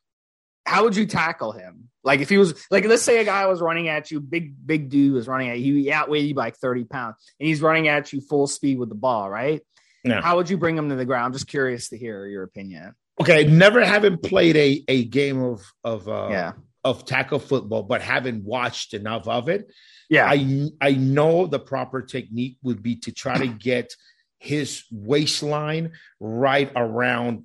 [0.66, 1.90] how would you tackle him?
[2.02, 4.88] Like if he was like, let's say a guy was running at you, big big
[4.90, 7.86] dude was running at you, he outweighed you by like thirty pounds, and he's running
[7.86, 9.62] at you full speed with the ball, right?
[10.02, 10.20] Yeah.
[10.20, 11.26] How would you bring him to the ground?
[11.26, 12.96] I'm just curious to hear your opinion.
[13.20, 18.02] Okay, never having played a a game of of uh, yeah of tackle football, but
[18.02, 19.70] having watched enough of it,
[20.12, 23.96] yeah, I I know the proper technique would be to try to get
[24.38, 27.44] his waistline right around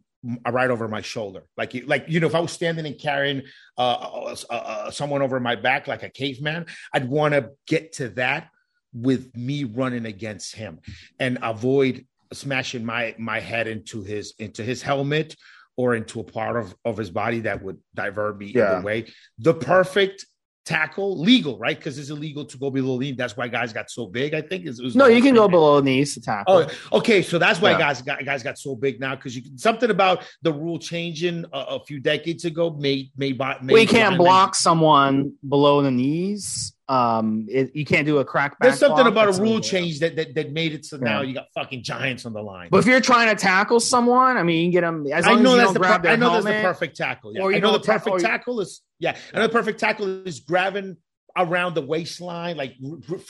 [0.50, 3.44] right over my shoulder like like you know if i was standing and carrying
[3.78, 7.94] uh, uh, uh, uh someone over my back like a caveman i'd want to get
[7.94, 8.50] to that
[8.94, 10.80] with me running against him
[11.20, 15.36] and avoid smashing my my head into his into his helmet
[15.78, 18.74] or into a part of, of his body that would divert me yeah.
[18.74, 19.06] either way.
[19.38, 20.26] The perfect
[20.68, 21.78] tackle legal, right?
[21.78, 23.12] Because it's illegal to go below the knee.
[23.14, 24.34] That's why guys got so big.
[24.34, 26.68] I think it was no, you can go below knees to tackle.
[26.92, 27.22] Oh, okay.
[27.22, 27.80] So that's why yeah.
[27.80, 31.58] guys got guys got so big now because you something about the rule changing a,
[31.58, 36.74] a few decades ago made made, made we can't block someone below the knees.
[36.90, 38.56] Um, it, you can't do a crack.
[38.62, 41.04] There's something about a rule change that, that that made it so yeah.
[41.04, 42.70] now you got fucking giants on the line.
[42.72, 45.06] But if you're trying to tackle someone, I mean, you can get them.
[45.14, 47.34] I know that's the per- I know helmet, that's the perfect tackle.
[47.34, 47.42] Yeah.
[47.42, 49.18] Or I know the perfect ta- tackle is yeah.
[49.34, 50.98] I know the perfect tackle is grabbing
[51.38, 52.76] around the waistline, like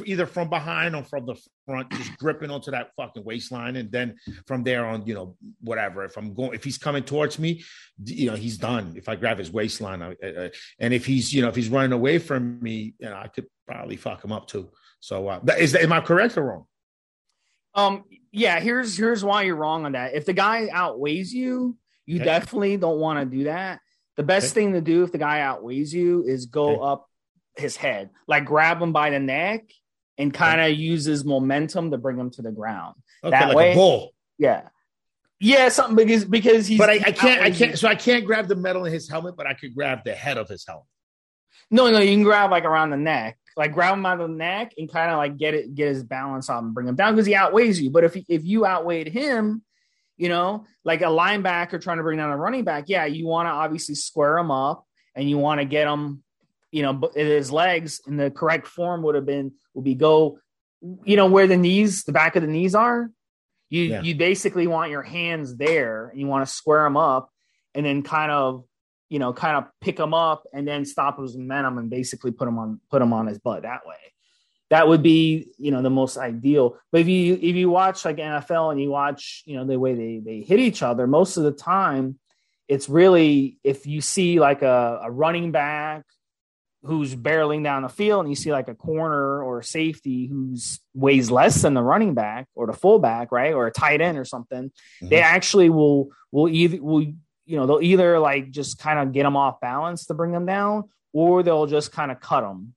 [0.05, 1.35] either from behind or from the
[1.65, 6.03] front, just gripping onto that fucking waistline, and then from there on, you know, whatever.
[6.05, 7.63] If I'm going, if he's coming towards me,
[8.03, 8.93] you know, he's done.
[8.95, 10.49] If I grab his waistline, I, uh,
[10.79, 13.47] and if he's, you know, if he's running away from me, you know, I could
[13.67, 14.69] probably fuck him up too.
[14.99, 16.65] So, uh, is am I correct or wrong?
[17.75, 18.59] Um, yeah.
[18.59, 20.15] Here's here's why you're wrong on that.
[20.15, 22.25] If the guy outweighs you, you okay.
[22.25, 23.81] definitely don't want to do that.
[24.15, 24.61] The best okay.
[24.61, 26.81] thing to do if the guy outweighs you is go okay.
[26.81, 27.09] up
[27.57, 29.63] his head, like grab him by the neck
[30.17, 32.95] and kind of uses momentum to bring him to the ground.
[33.23, 34.13] Okay, that like way, a bull.
[34.37, 34.69] yeah,
[35.39, 36.79] yeah, something because because he's.
[36.79, 37.41] But I, I can't.
[37.41, 37.77] I can't.
[37.77, 40.37] So I can't grab the metal in his helmet, but I could grab the head
[40.37, 40.85] of his helmet.
[41.69, 44.73] No, no, you can grab like around the neck, like grab him by the neck
[44.77, 47.25] and kind of like get it, get his balance off and bring him down because
[47.25, 47.89] he outweighs you.
[47.89, 49.63] But if if you outweighed him,
[50.17, 53.47] you know, like a linebacker trying to bring down a running back, yeah, you want
[53.47, 56.23] to obviously square him up and you want to get him,
[56.77, 60.37] you know, his legs in the correct form would have been would be go,
[61.05, 63.09] you know, where the knees, the back of the knees are.
[63.69, 64.01] You Yeah.
[64.03, 67.31] you basically want your hands there and you want to square them up
[67.73, 68.63] and then kind of
[69.09, 72.47] you know, kind of pick them up and then stop his momentum and basically put
[72.47, 73.95] him on put him on his butt that way.
[74.69, 76.77] That would be, you know, the most ideal.
[76.91, 79.95] But if you if you watch like NFL and you watch, you know, the way
[79.95, 82.19] they they hit each other, most of the time,
[82.67, 86.03] it's really if you see like a, a running back
[86.83, 90.79] who's barreling down the field and you see like a corner or a safety who's
[90.93, 93.53] weighs less than the running back or the fullback, right?
[93.53, 94.71] Or a tight end or something,
[95.01, 99.23] they actually will will either will you know they'll either like just kind of get
[99.23, 102.73] them off balance to bring them down, or they'll just kind of cut them.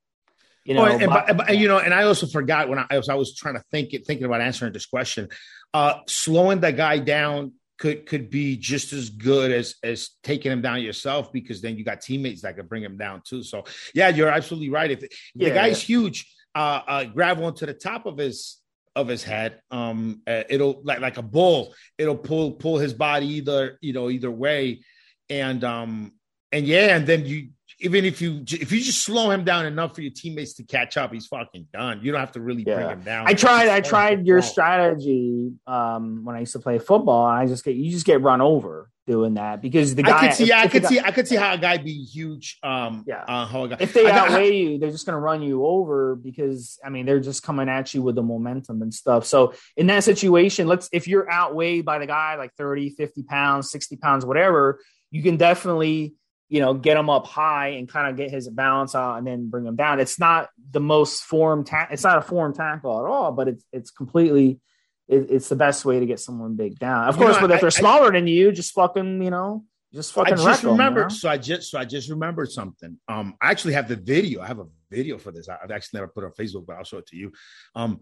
[0.65, 2.87] You know, oh, and, but- and- but- you know, and I also forgot when I,
[2.91, 5.29] I was I was trying to think it, thinking about answering this question.
[5.73, 10.61] Uh, slowing the guy down could could be just as good as as taking him
[10.61, 13.43] down yourself because then you got teammates that could bring him down too.
[13.43, 13.65] So
[13.95, 14.91] yeah, you're absolutely right.
[14.91, 18.59] If, if Yeah, the guy's huge, uh, uh, grab one to the top of his
[18.95, 19.63] of his head.
[19.71, 21.75] Um, uh, it'll like like a bull.
[21.97, 24.83] It'll pull pull his body either you know either way,
[25.31, 26.13] and um
[26.53, 27.49] and yeah, and then you
[27.81, 30.97] even if you if you just slow him down enough for your teammates to catch
[30.97, 32.01] up, he's fucking done.
[32.03, 33.27] You don't have to really bring him down.
[33.27, 33.69] I tried.
[33.69, 34.51] I tried your fall.
[34.51, 37.29] strategy um, when I used to play football.
[37.29, 40.17] And I just get you just get run over doing that because the guy.
[40.19, 40.43] I could see.
[40.45, 41.01] if- Yeah, I if the could guy- see.
[41.01, 42.59] I could see how a guy be huge.
[42.63, 43.25] Um, Yeah.
[43.27, 45.65] Uh, how a guy, If they I outweigh you, they're just going to run you
[45.65, 49.25] over because I mean they're just coming at you with the momentum and stuff.
[49.27, 53.71] So in that situation, let's if you're outweighed by the guy like 30, 50 pounds,
[53.71, 56.15] 60 pounds, whatever, you can definitely
[56.51, 59.49] you know get him up high and kind of get his balance out and then
[59.49, 60.01] bring him down.
[60.01, 63.65] It's not the most form ta- it's not a form tackle at all, but it's
[63.73, 64.61] it's completely
[65.09, 67.09] it, it's the best way to get someone big down.
[67.09, 69.65] Of You course, know, but if they're I- smaller than you, just fucking you know
[69.95, 71.09] just fucking I just 'em, you know?
[71.09, 72.99] So I just so I just remembered something.
[73.09, 74.41] Um, I actually have the video.
[74.41, 75.49] I have a video for this.
[75.49, 77.33] I- I've actually never put it on Facebook, but I'll show it to you.
[77.75, 78.01] Um,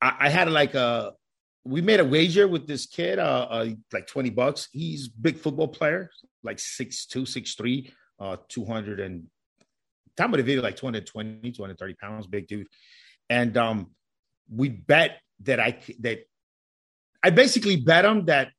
[0.00, 1.12] I, I had like a
[1.64, 4.68] we made a wager with this kid, uh, uh like 20 bucks.
[4.72, 6.10] He's big football player,
[6.46, 9.24] like six two, six three, uh, 200 and
[10.16, 12.66] time of the video, like 220, 230 pounds, big dude.
[13.28, 13.90] And um,
[14.50, 16.20] we bet that I that
[17.22, 18.50] I basically bet him that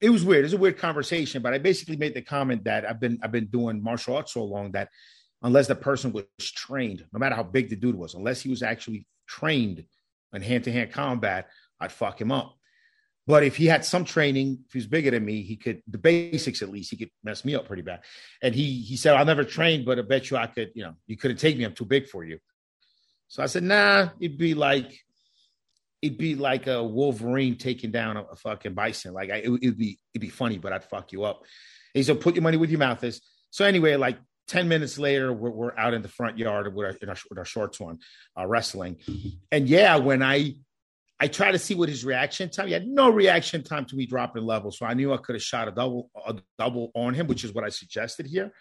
[0.00, 0.44] it was weird.
[0.44, 3.46] It's a weird conversation, but I basically made the comment that I've been I've been
[3.46, 4.88] doing martial arts so long that
[5.42, 8.62] unless the person was trained, no matter how big the dude was, unless he was
[8.62, 9.84] actually trained
[10.32, 11.48] in hand to hand combat,
[11.80, 12.57] I'd fuck him up.
[13.28, 15.98] But if he had some training, if he was bigger than me, he could the
[15.98, 18.00] basics at least, he could mess me up pretty bad.
[18.42, 20.94] And he he said, I'll never train, but I bet you I could, you know,
[21.06, 22.38] you couldn't take me, I'm too big for you.
[23.28, 24.98] So I said, nah, it'd be like
[26.00, 29.12] it'd be like a Wolverine taking down a, a fucking bison.
[29.12, 31.42] Like I, it, would be it'd be funny, but I'd fuck you up.
[31.92, 33.20] He said, "Put your money with your mouth is."
[33.50, 34.16] So anyway, like
[34.46, 37.44] ten minutes later, we're, we're out in the front yard with our, our, with our
[37.44, 37.98] shorts on,
[38.38, 38.96] uh, wrestling.
[39.52, 40.54] And yeah, when I
[41.20, 42.68] I tried to see what his reaction time.
[42.68, 45.42] He had no reaction time to me dropping level, so I knew I could have
[45.42, 48.52] shot a double a double on him, which is what I suggested here.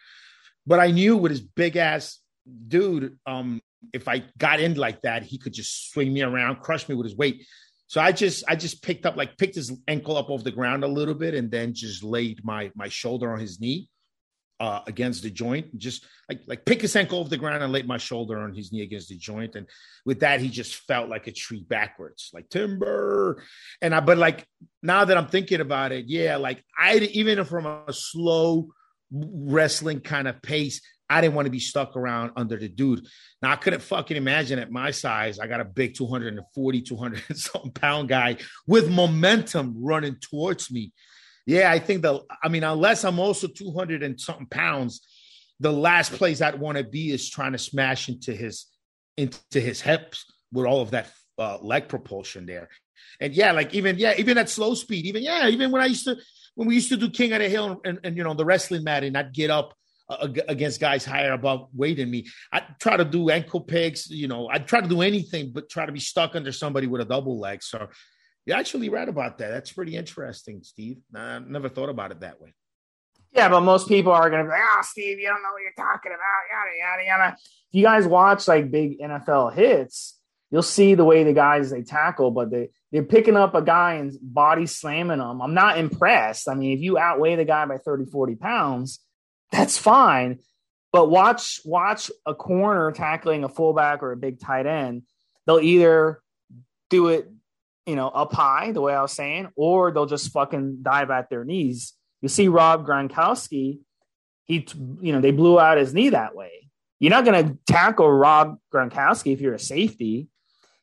[0.66, 2.20] But I knew with his big ass
[2.68, 3.62] dude, um,
[3.93, 7.05] if I got in like that, he could just swing me around, crush me with
[7.05, 7.45] his weight.
[7.88, 10.84] So I just I just picked up like picked his ankle up off the ground
[10.84, 13.88] a little bit and then just laid my my shoulder on his knee
[14.60, 15.78] uh against the joint.
[15.78, 18.72] Just like like pick his ankle off the ground and laid my shoulder on his
[18.72, 19.55] knee against the joint.
[19.55, 19.68] And
[20.05, 23.43] with that, he just felt like a tree backwards, like timber.
[23.82, 24.45] And I but like
[24.82, 28.70] now that I'm thinking about it, yeah, like I even from a slow
[29.12, 33.05] wrestling kind of pace, I didn't want to be stuck around under the dude.
[33.41, 37.72] Now I couldn't fucking imagine at my size, I got a big 240, 200 something
[37.72, 40.91] pound guy with momentum running towards me.
[41.48, 45.08] Yeah, I think the, I mean, unless I'm also 200 and something pounds,
[45.62, 48.66] the last place I'd want to be is trying to smash into his,
[49.16, 52.68] into his hips with all of that uh, leg propulsion there.
[53.22, 56.04] And yeah, like even, yeah, even at slow speed, even, yeah, even when I used
[56.04, 56.18] to,
[56.56, 58.84] when we used to do King of the Hill and, and, you know, the wrestling
[58.84, 59.74] mat and I'd get up,
[60.10, 62.26] uh, against guys higher above weight than me.
[62.52, 65.86] I try to do ankle picks, you know, I try to do anything but try
[65.86, 67.64] to be stuck under somebody with a double leg.
[67.64, 67.88] So
[68.48, 69.50] you're actually right about that.
[69.50, 71.00] That's pretty interesting, Steve.
[71.14, 72.54] I never thought about it that way.
[73.34, 75.62] Yeah, but most people are going to be like, "Oh, Steve, you don't know what
[75.62, 77.38] you're talking about." Yada yada yada.
[77.38, 80.18] If you guys watch like big NFL hits,
[80.50, 83.95] you'll see the way the guys they tackle, but they they're picking up a guy
[83.95, 85.41] and body slamming him.
[85.41, 86.48] I'm not impressed.
[86.48, 89.02] I mean, if you outweigh the guy by 30, 40 pounds,
[89.52, 90.39] that's fine.
[90.93, 95.04] But watch watch a corner tackling a fullback or a big tight end.
[95.45, 96.22] They'll either
[96.89, 97.30] do it,
[97.88, 101.29] you know, up high, the way I was saying, or they'll just fucking dive at
[101.29, 101.93] their knees.
[102.21, 103.79] You see Rob Gronkowski,
[104.43, 104.67] he,
[105.01, 106.69] you know, they blew out his knee that way.
[106.99, 110.27] You're not going to tackle Rob Gronkowski if you're a safety,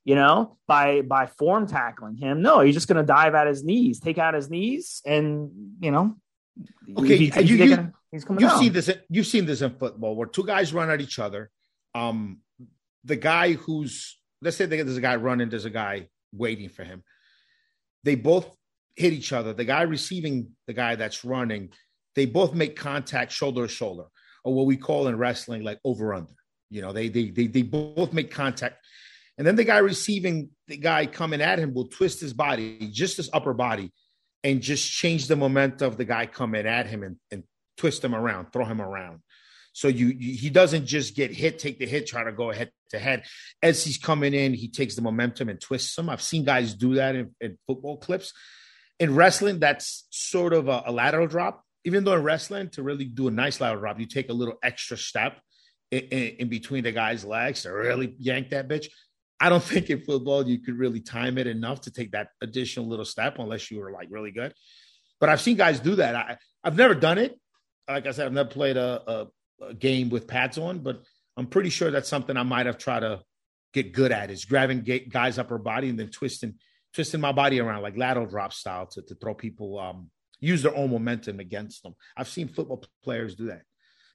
[0.04, 2.40] you know, by by form tackling him.
[2.40, 5.50] No, you're just going to dive at his knees, take out his knees, and
[5.80, 6.16] you know,
[6.96, 8.60] okay, he, you, you, you, he's coming you've down.
[8.60, 8.90] seen this.
[9.10, 11.50] You've seen this in football where two guys run at each other.
[11.94, 12.40] Um,
[13.02, 17.02] the guy who's let's say there's a guy running, there's a guy waiting for him.
[18.02, 18.54] They both
[18.96, 19.52] hit each other.
[19.52, 21.70] The guy receiving the guy that's running,
[22.14, 24.04] they both make contact shoulder to shoulder,
[24.44, 26.32] or what we call in wrestling like over under.
[26.70, 28.76] You know, they they they they both make contact.
[29.36, 33.16] And then the guy receiving the guy coming at him will twist his body, just
[33.16, 33.92] his upper body,
[34.44, 37.42] and just change the momentum of the guy coming at him and, and
[37.76, 39.20] twist him around, throw him around.
[39.74, 42.70] So you, you, he doesn't just get hit, take the hit, try to go head
[42.90, 43.24] to head.
[43.60, 46.08] As he's coming in, he takes the momentum and twists him.
[46.08, 48.32] I've seen guys do that in, in football clips.
[49.00, 51.64] In wrestling, that's sort of a, a, lateral drop.
[51.84, 54.54] Even though in wrestling, to really do a nice lateral drop, you take a little
[54.62, 55.40] extra step
[55.90, 58.86] in, in, in between the guy's legs to really yank that bitch.
[59.40, 62.86] I don't think in football you could really time it enough to take that additional
[62.86, 64.54] little step unless you were like really good.
[65.18, 66.14] But I've seen guys do that.
[66.14, 67.36] I, I've never done it.
[67.88, 69.26] Like I said, I've never played a a
[69.72, 71.02] game with pads on, but
[71.36, 73.22] I'm pretty sure that's something I might have tried to
[73.72, 76.54] get good at is grabbing guys upper body and then twisting
[76.94, 80.10] twisting my body around like lateral drop style to, to throw people um
[80.44, 81.94] use their own momentum against them.
[82.16, 83.62] I've seen football players do that.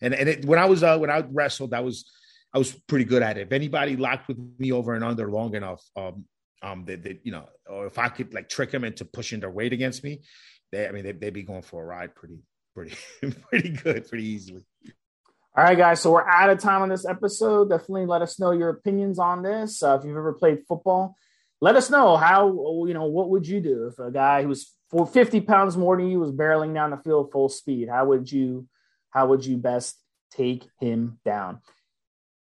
[0.01, 2.09] And and it, when I was uh, when I wrestled, I was
[2.53, 3.47] I was pretty good at it.
[3.47, 6.25] If anybody locked with me over and under long enough, um,
[6.61, 9.51] um, they, they you know, or if I could like trick them into pushing their
[9.51, 10.21] weight against me,
[10.71, 12.39] they, I mean, they, they'd be going for a ride pretty,
[12.73, 12.95] pretty,
[13.49, 14.63] pretty good, pretty easily.
[15.59, 15.99] All right, guys.
[15.99, 17.69] So we're out of time on this episode.
[17.69, 19.83] Definitely let us know your opinions on this.
[19.83, 21.17] Uh, if you've ever played football,
[21.59, 24.73] let us know how you know what would you do if a guy who was
[24.89, 27.89] for 50 pounds more than you was barreling down the field full speed.
[27.89, 28.69] How would you
[29.09, 30.01] how would you best
[30.31, 31.59] take him down?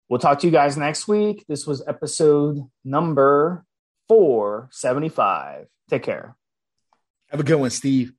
[0.10, 1.45] We'll talk to you guys next week.
[1.47, 3.68] This was episode number
[4.08, 5.68] 475.
[5.91, 6.36] Take care.
[7.30, 8.14] Have a good one, Steve.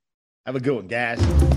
[0.44, 1.55] Have a good one, guys.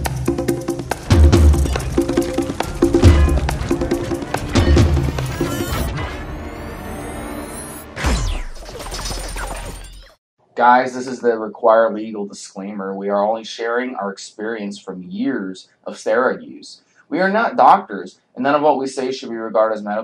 [10.60, 12.94] Guys, this is the required legal disclaimer.
[12.94, 16.82] We are only sharing our experience from years of steroid use.
[17.08, 19.98] We are not doctors, and none of what we say should be regarded as medical.